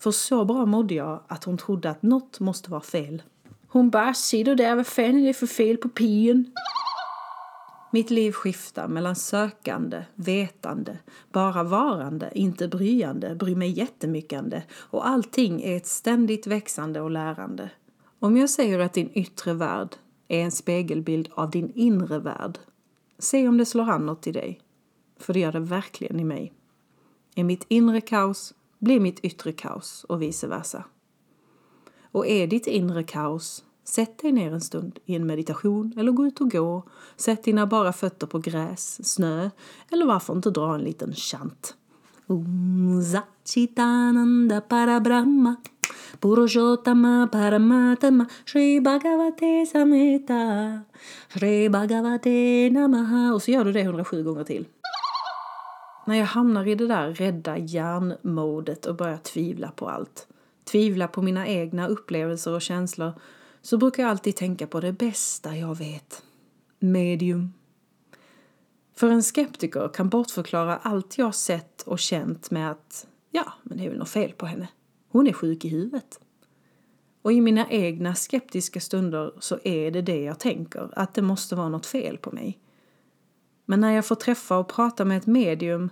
För 0.00 0.10
så 0.10 0.44
bra 0.44 0.66
mådde 0.66 0.94
jag 0.94 1.22
att 1.28 1.44
hon 1.44 1.58
trodde 1.58 1.90
att 1.90 2.02
något 2.02 2.40
måste 2.40 2.70
vara 2.70 2.80
fel. 2.80 3.22
Hon 3.68 3.90
bara, 3.90 4.14
ser 4.14 4.44
du 4.44 4.54
där, 4.54 4.74
vad 4.74 4.86
fan 4.86 5.18
är 5.18 5.26
det 5.26 5.34
för 5.34 5.46
fel 5.46 5.76
på 5.76 5.88
pien? 5.88 6.52
Mitt 7.92 8.10
liv 8.10 8.32
skiftar 8.32 8.88
mellan 8.88 9.16
sökande, 9.16 10.04
vetande, 10.14 10.98
bara 11.32 11.62
varande, 11.62 12.30
inte 12.34 12.68
bryande, 12.68 13.34
bry 13.34 13.54
mig 13.54 13.70
jättemyckande 13.70 14.62
och 14.72 15.08
allting 15.08 15.62
är 15.62 15.76
ett 15.76 15.86
ständigt 15.86 16.46
växande 16.46 17.00
och 17.00 17.10
lärande. 17.10 17.70
Om 18.18 18.36
jag 18.36 18.50
säger 18.50 18.78
att 18.78 18.92
din 18.92 19.10
yttre 19.14 19.54
värld 19.54 19.96
är 20.28 20.40
en 20.40 20.52
spegelbild 20.52 21.28
av 21.32 21.50
din 21.50 21.72
inre 21.74 22.18
värld, 22.18 22.58
se 23.18 23.48
om 23.48 23.56
det 23.56 23.66
slår 23.66 23.90
an 23.90 24.06
något 24.06 24.26
i 24.26 24.32
dig. 24.32 24.60
För 25.18 25.32
det 25.32 25.40
gör 25.40 25.52
det 25.52 25.60
verkligen 25.60 26.20
i 26.20 26.24
mig. 26.24 26.52
Är 27.34 27.44
mitt 27.44 27.64
inre 27.68 28.00
kaos 28.00 28.54
blir 28.78 29.00
mitt 29.00 29.20
yttre 29.20 29.52
kaos 29.52 30.04
och 30.04 30.22
vice 30.22 30.46
versa. 30.46 30.84
Och 32.12 32.26
är 32.26 32.46
ditt 32.46 32.66
inre 32.66 33.02
kaos 33.02 33.64
Sätt 33.90 34.18
dig 34.18 34.32
ner 34.32 34.52
en 34.52 34.60
stund 34.60 34.98
i 35.04 35.14
en 35.14 35.26
meditation 35.26 35.94
eller 35.96 36.12
gå 36.12 36.26
ut 36.26 36.40
och 36.40 36.50
gå. 36.50 36.82
Sätt 37.16 37.44
dina 37.44 37.66
bara 37.66 37.92
fötter 37.92 38.26
på 38.26 38.38
gräs, 38.38 39.08
snö 39.12 39.50
eller 39.90 40.06
varför 40.06 40.32
inte 40.32 40.50
dra 40.50 40.74
en 40.74 40.80
liten 40.80 41.12
chant. 41.12 41.74
Om 42.26 43.02
Satchitananda 43.02 44.60
Parabrahma 44.60 45.56
Purushottama 46.20 47.28
Paramatama 47.32 48.26
Shri 48.46 48.80
Bhagavate 48.80 49.66
Samhita 49.66 50.80
Shri 51.28 51.68
Bhagavate 51.68 52.70
Namaha 52.70 53.34
och 53.34 53.42
så 53.42 53.50
gör 53.50 53.64
du 53.64 53.72
det 53.72 53.80
107 53.80 54.22
gånger 54.22 54.44
till. 54.44 54.66
När 56.06 56.16
jag 56.16 56.26
hamnar 56.26 56.68
i 56.68 56.74
det 56.74 56.86
där 56.86 57.14
rädda 57.14 57.58
hjärnmodet 57.58 58.86
och 58.86 58.96
börjar 58.96 59.18
tvivla 59.18 59.68
på 59.70 59.88
allt, 59.88 60.28
tvivla 60.64 61.08
på 61.08 61.22
mina 61.22 61.46
egna 61.46 61.88
upplevelser 61.88 62.52
och 62.52 62.62
känslor, 62.62 63.12
så 63.62 63.78
brukar 63.78 64.02
jag 64.02 64.10
alltid 64.10 64.36
tänka 64.36 64.66
på 64.66 64.80
det 64.80 64.92
bästa 64.92 65.56
jag 65.56 65.78
vet. 65.78 66.22
Medium. 66.78 67.52
För 68.96 69.10
en 69.10 69.22
skeptiker 69.22 69.88
kan 69.94 70.08
bortförklara 70.08 70.76
allt 70.76 71.18
jag 71.18 71.34
sett 71.34 71.82
och 71.82 71.98
känt 71.98 72.50
med 72.50 72.70
att 72.70 73.06
ja, 73.30 73.52
men 73.62 73.78
det 73.78 73.84
är 73.84 73.88
väl 73.88 73.98
något 73.98 74.08
fel 74.08 74.32
på 74.32 74.46
henne. 74.46 74.68
Hon 75.08 75.26
är 75.26 75.32
sjuk 75.32 75.64
i 75.64 75.68
huvudet. 75.68 76.20
Och 77.22 77.32
i 77.32 77.40
mina 77.40 77.70
egna 77.70 78.14
skeptiska 78.14 78.80
stunder 78.80 79.32
så 79.38 79.58
är 79.64 79.90
det 79.90 80.02
det 80.02 80.22
jag 80.22 80.38
tänker, 80.38 80.90
att 80.92 81.14
det 81.14 81.22
måste 81.22 81.54
vara 81.54 81.68
något 81.68 81.86
fel 81.86 82.18
på 82.18 82.30
mig. 82.30 82.58
Men 83.64 83.80
när 83.80 83.92
jag 83.92 84.06
får 84.06 84.14
träffa 84.14 84.58
och 84.58 84.68
prata 84.68 85.04
med 85.04 85.18
ett 85.18 85.26
medium 85.26 85.90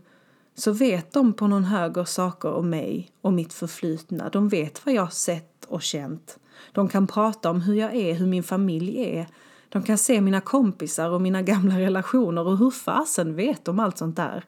så 0.54 0.72
vet 0.72 1.12
de 1.12 1.32
på 1.32 1.46
någon 1.46 1.64
höger 1.64 2.04
saker 2.04 2.52
om 2.52 2.70
mig 2.70 3.10
och 3.20 3.32
mitt 3.32 3.52
förflutna. 3.52 4.28
De 4.28 4.48
vet 4.48 4.86
vad 4.86 4.94
jag 4.94 5.12
sett 5.12 5.64
och 5.64 5.82
känt. 5.82 6.38
De 6.72 6.88
kan 6.88 7.06
prata 7.06 7.50
om 7.50 7.60
hur 7.60 7.74
jag 7.74 7.94
är, 7.94 8.14
hur 8.14 8.26
min 8.26 8.42
familj 8.42 8.98
är. 8.98 9.26
De 9.68 9.82
kan 9.82 9.98
se 9.98 10.20
mina 10.20 10.40
kompisar 10.40 11.10
och 11.10 11.20
mina 11.20 11.42
gamla 11.42 11.78
relationer 11.78 12.46
och 12.46 12.58
hur 12.58 12.70
fasen 12.70 13.34
vet 13.34 13.64
de 13.64 13.80
allt 13.80 13.98
sånt 13.98 14.16
där? 14.16 14.44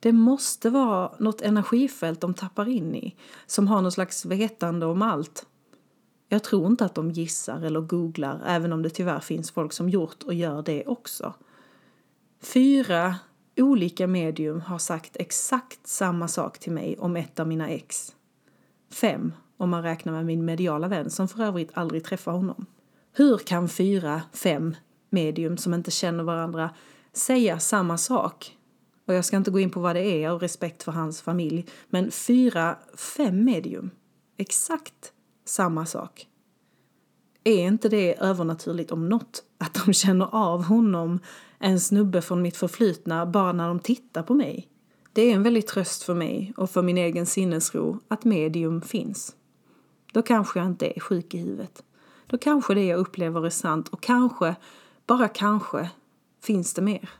Det 0.00 0.12
måste 0.12 0.70
vara 0.70 1.12
något 1.18 1.40
energifält 1.40 2.20
de 2.20 2.34
tappar 2.34 2.68
in 2.68 2.94
i 2.94 3.16
som 3.46 3.68
har 3.68 3.82
någon 3.82 3.92
slags 3.92 4.24
vetande 4.24 4.86
om 4.86 5.02
allt. 5.02 5.46
Jag 6.28 6.44
tror 6.44 6.66
inte 6.66 6.84
att 6.84 6.94
de 6.94 7.10
gissar 7.10 7.62
eller 7.62 7.80
googlar, 7.80 8.42
även 8.46 8.72
om 8.72 8.82
det 8.82 8.90
tyvärr 8.90 9.20
finns 9.20 9.50
folk 9.50 9.72
som 9.72 9.88
gjort 9.88 10.22
och 10.22 10.34
gör 10.34 10.62
det 10.62 10.86
också. 10.86 11.34
Fyra 12.40 13.14
olika 13.56 14.06
medium 14.06 14.60
har 14.60 14.78
sagt 14.78 15.16
exakt 15.16 15.86
samma 15.86 16.28
sak 16.28 16.58
till 16.58 16.72
mig 16.72 16.96
om 16.98 17.16
ett 17.16 17.40
av 17.40 17.48
mina 17.48 17.68
ex. 17.68 18.14
Fem 18.90 19.32
om 19.62 19.70
man 19.70 19.82
räknar 19.82 20.12
med 20.12 20.26
min 20.26 20.44
mediala 20.44 20.88
vän 20.88 21.10
som 21.10 21.28
för 21.28 21.44
övrigt 21.44 21.70
aldrig 21.74 22.04
träffar 22.04 22.32
honom. 22.32 22.66
Hur 23.12 23.38
kan 23.38 23.68
fyra, 23.68 24.22
fem 24.32 24.74
medium 25.10 25.56
som 25.56 25.74
inte 25.74 25.90
känner 25.90 26.24
varandra 26.24 26.70
säga 27.12 27.58
samma 27.58 27.98
sak? 27.98 28.56
Och 29.06 29.14
jag 29.14 29.24
ska 29.24 29.36
inte 29.36 29.50
gå 29.50 29.60
in 29.60 29.70
på 29.70 29.80
vad 29.80 29.96
det 29.96 30.04
är 30.24 30.28
av 30.28 30.40
respekt 30.40 30.82
för 30.82 30.92
hans 30.92 31.22
familj, 31.22 31.66
men 31.90 32.10
fyra, 32.10 32.76
fem 32.96 33.44
medium, 33.44 33.90
exakt 34.36 35.12
samma 35.44 35.86
sak. 35.86 36.26
Är 37.44 37.66
inte 37.66 37.88
det 37.88 38.20
övernaturligt 38.20 38.92
om 38.92 39.08
något? 39.08 39.42
Att 39.58 39.74
de 39.86 39.92
känner 39.92 40.28
av 40.32 40.64
honom, 40.64 41.20
en 41.58 41.80
snubbe 41.80 42.22
från 42.22 42.42
mitt 42.42 42.56
förflutna, 42.56 43.26
bara 43.26 43.52
när 43.52 43.68
de 43.68 43.78
tittar 43.78 44.22
på 44.22 44.34
mig? 44.34 44.68
Det 45.12 45.22
är 45.22 45.34
en 45.34 45.42
väldig 45.42 45.66
tröst 45.66 46.02
för 46.02 46.14
mig 46.14 46.52
och 46.56 46.70
för 46.70 46.82
min 46.82 46.98
egen 46.98 47.26
sinnesro 47.26 47.98
att 48.08 48.24
medium 48.24 48.82
finns. 48.82 49.36
Då 50.12 50.22
kanske 50.22 50.58
jag 50.58 50.66
inte 50.66 50.98
är 50.98 51.00
sjuk 51.00 51.34
i 51.34 51.38
huvudet. 51.38 51.84
Då 52.26 52.38
kanske 52.38 52.74
det 52.74 52.84
jag 52.84 52.98
upplever 52.98 53.46
är 53.46 53.50
sant 53.50 53.88
och 53.88 54.02
kanske, 54.02 54.56
bara 55.06 55.28
kanske, 55.28 55.90
finns 56.42 56.74
det 56.74 56.82
mer. 56.82 57.10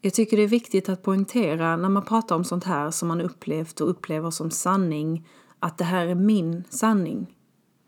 Jag 0.00 0.14
tycker 0.14 0.36
det 0.36 0.42
är 0.42 0.48
viktigt 0.48 0.88
att 0.88 1.02
poängtera 1.02 1.76
när 1.76 1.88
man 1.88 2.02
pratar 2.02 2.36
om 2.36 2.44
sånt 2.44 2.64
här 2.64 2.90
som 2.90 3.08
man 3.08 3.20
upplevt 3.20 3.80
och 3.80 3.90
upplever 3.90 4.30
som 4.30 4.50
sanning, 4.50 5.28
att 5.58 5.78
det 5.78 5.84
här 5.84 6.06
är 6.06 6.14
min 6.14 6.64
sanning. 6.68 7.36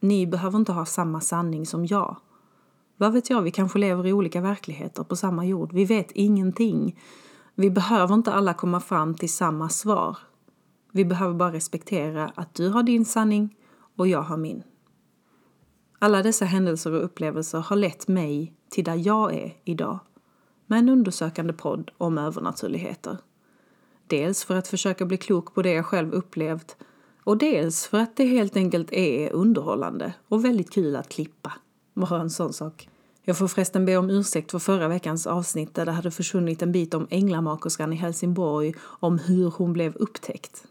Ni 0.01 0.27
behöver 0.27 0.59
inte 0.59 0.73
ha 0.73 0.87
samma 0.87 1.21
sanning 1.21 1.67
som 1.67 1.87
jag. 1.87 2.17
Vad 2.97 3.13
vet 3.13 3.31
jag, 3.31 3.43
vi 3.43 3.51
kanske 3.51 3.79
lever 3.79 4.07
i 4.07 4.13
olika 4.13 4.41
verkligheter 4.41 5.05
på 5.05 5.17
samma 5.17 5.45
jord. 5.45 5.73
Vi 5.73 5.85
vet 5.85 6.11
ingenting. 6.11 7.01
Vi 7.55 7.71
behöver 7.71 8.15
inte 8.15 8.33
alla 8.33 8.55
komma 8.55 8.81
fram 8.81 9.15
till 9.15 9.33
samma 9.33 9.69
svar. 9.69 10.19
Vi 10.93 11.05
behöver 11.05 11.35
bara 11.35 11.53
respektera 11.53 12.33
att 12.35 12.55
du 12.55 12.69
har 12.69 12.83
din 12.83 13.05
sanning 13.05 13.57
och 13.97 14.09
jag 14.09 14.23
har 14.23 14.37
min. 14.37 14.63
Alla 15.99 16.23
dessa 16.23 16.45
händelser 16.45 16.93
och 16.93 17.05
upplevelser 17.05 17.59
har 17.59 17.77
lett 17.77 18.09
mig 18.09 18.55
till 18.69 18.85
där 18.85 19.07
jag 19.07 19.35
är 19.35 19.57
idag 19.65 19.99
med 20.67 20.79
en 20.79 20.89
undersökande 20.89 21.53
podd 21.53 21.91
om 21.99 22.19
övernaturligheter. 22.19 23.19
Dels 24.07 24.45
för 24.45 24.57
att 24.57 24.69
försöka 24.69 25.07
bli 25.07 25.17
klok 25.17 25.55
på 25.55 25.63
det 25.63 25.73
jag 25.73 25.87
själv 25.87 26.13
upplevt 26.13 26.77
och 27.25 27.39
dels 27.39 27.87
för 27.87 27.99
att 27.99 28.17
det 28.17 28.25
helt 28.25 28.57
enkelt 28.57 28.93
är 28.93 29.33
underhållande 29.33 30.15
och 30.29 30.45
väldigt 30.45 30.71
kul 30.71 30.97
att 30.97 31.09
klippa. 31.09 31.53
Bara 31.95 32.21
en 32.21 32.31
sån 32.31 32.53
sak. 32.53 32.89
Jag 33.23 33.39
får 33.39 33.49
förresten 33.49 33.85
be 33.85 33.97
om 33.97 34.11
ursäkt 34.11 34.51
för 34.51 34.59
förra 34.59 34.89
veckans 34.89 35.27
avsnitt 35.27 35.75
där 35.75 35.87
det 35.87 35.93
hade 35.93 36.11
försvunnit 36.11 36.63
en 36.63 36.73
bit 36.73 36.95
om 36.95 37.07
änglamakerskan 37.11 37.93
i 37.93 37.97
Helsingborg 37.97 38.75
om 38.81 39.19
hur 39.19 39.51
hon 39.51 39.73
blev 39.73 39.97
upptäckt. 39.97 40.65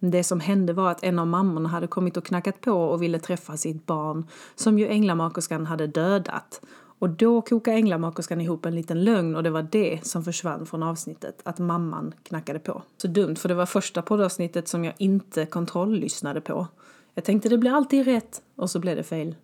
Det 0.00 0.24
som 0.24 0.40
hände 0.40 0.72
var 0.72 0.90
att 0.90 1.04
en 1.04 1.18
av 1.18 1.26
mammorna 1.26 1.68
hade 1.68 1.86
kommit 1.86 2.16
och 2.16 2.24
knackat 2.24 2.60
på 2.60 2.72
och 2.72 3.02
ville 3.02 3.18
träffa 3.18 3.56
sitt 3.56 3.86
barn 3.86 4.26
som 4.54 4.78
ju 4.78 4.88
änglamakerskan 4.88 5.66
hade 5.66 5.86
dödat. 5.86 6.60
Och 7.00 7.10
då 7.10 7.42
kokade 7.42 7.76
änglamakerskan 7.76 8.40
ihop 8.40 8.66
en 8.66 8.74
liten 8.74 9.04
lögn 9.04 9.36
och 9.36 9.42
det 9.42 9.50
var 9.50 9.62
det 9.62 10.06
som 10.06 10.24
försvann 10.24 10.66
från 10.66 10.82
avsnittet, 10.82 11.40
att 11.44 11.58
mamman 11.58 12.14
knackade 12.22 12.58
på. 12.58 12.82
Så 12.96 13.08
dumt, 13.08 13.36
för 13.36 13.48
det 13.48 13.54
var 13.54 13.66
första 13.66 14.02
poddavsnittet 14.02 14.68
som 14.68 14.84
jag 14.84 14.94
inte 14.98 15.46
kontrolllyssnade 15.46 16.40
på. 16.40 16.66
Jag 17.14 17.24
tänkte 17.24 17.48
det 17.48 17.58
blir 17.58 17.70
alltid 17.70 18.04
rätt 18.04 18.42
och 18.56 18.70
så 18.70 18.78
blev 18.78 18.96
det 18.96 19.02
fel. 19.02 19.34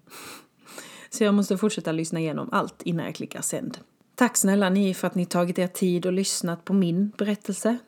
Så 1.11 1.25
jag 1.25 1.35
måste 1.35 1.59
fortsätta 1.59 1.93
lyssna 1.93 2.21
igenom 2.21 2.49
allt 2.53 2.83
innan 2.83 3.07
jag 3.07 3.15
klickar 3.15 3.41
sänd. 3.41 3.79
Tack 4.15 4.37
snälla 4.37 4.71
ni 4.71 4.95
för 4.95 5.07
att 5.07 5.15
ni 5.15 5.27
tagit 5.27 5.59
er 5.59 5.67
tid 5.67 6.07
och 6.07 6.13
lyssnat 6.13 6.65
på 6.65 6.73
min 6.73 7.13
berättelse. 7.19 7.79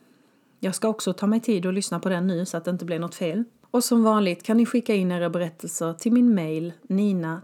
Jag 0.60 0.74
ska 0.74 0.88
också 0.88 1.12
ta 1.12 1.26
mig 1.26 1.40
tid 1.40 1.66
att 1.66 1.74
lyssna 1.74 2.00
på 2.00 2.08
den 2.08 2.26
nu 2.26 2.46
så 2.46 2.56
att 2.56 2.64
det 2.64 2.70
inte 2.70 2.84
blir 2.84 2.98
något 2.98 3.14
fel. 3.14 3.44
Och 3.70 3.84
som 3.84 4.04
vanligt 4.04 4.42
kan 4.42 4.56
ni 4.56 4.66
skicka 4.66 4.94
in 4.94 5.12
era 5.12 5.30
berättelser 5.30 5.92
till 5.92 6.12
min 6.12 6.34
mail 6.34 6.72
nina 6.82 7.42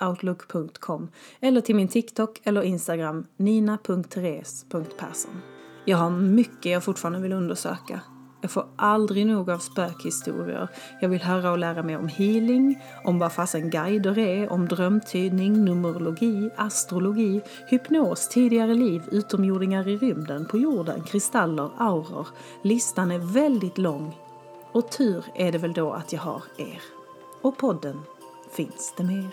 outlook.com 0.00 1.10
eller 1.40 1.60
till 1.60 1.76
min 1.76 1.88
TikTok 1.88 2.40
eller 2.44 2.62
Instagram 2.62 3.26
nina.therese.persson. 3.36 5.42
Jag 5.84 5.98
har 5.98 6.10
mycket 6.10 6.72
jag 6.72 6.84
fortfarande 6.84 7.20
vill 7.20 7.32
undersöka. 7.32 8.00
Jag 8.44 8.50
får 8.50 8.66
aldrig 8.76 9.26
nog 9.26 9.50
av 9.50 9.58
spökhistorier. 9.58 10.68
Jag 11.00 11.08
vill 11.08 11.22
höra 11.22 11.50
och 11.50 11.58
lära 11.58 11.82
mig 11.82 11.96
om 11.96 12.08
healing, 12.08 12.82
om 13.04 13.18
vad 13.18 13.32
fasen 13.32 13.70
guider 13.70 14.18
är, 14.18 14.52
om 14.52 14.68
drömtydning, 14.68 15.64
numerologi, 15.64 16.50
astrologi, 16.56 17.40
hypnos, 17.68 18.28
tidigare 18.28 18.74
liv, 18.74 19.02
utomjordingar 19.12 19.88
i 19.88 19.96
rymden, 19.96 20.46
på 20.46 20.58
jorden, 20.58 21.02
kristaller, 21.02 21.70
auror. 21.78 22.26
Listan 22.62 23.10
är 23.10 23.18
väldigt 23.18 23.78
lång. 23.78 24.16
Och 24.72 24.90
tur 24.90 25.24
är 25.34 25.52
det 25.52 25.58
väl 25.58 25.72
då 25.72 25.92
att 25.92 26.12
jag 26.12 26.20
har 26.20 26.42
er. 26.58 26.82
Och 27.42 27.58
podden 27.58 28.00
Finns 28.50 28.94
det 28.96 29.04
mer? 29.04 29.30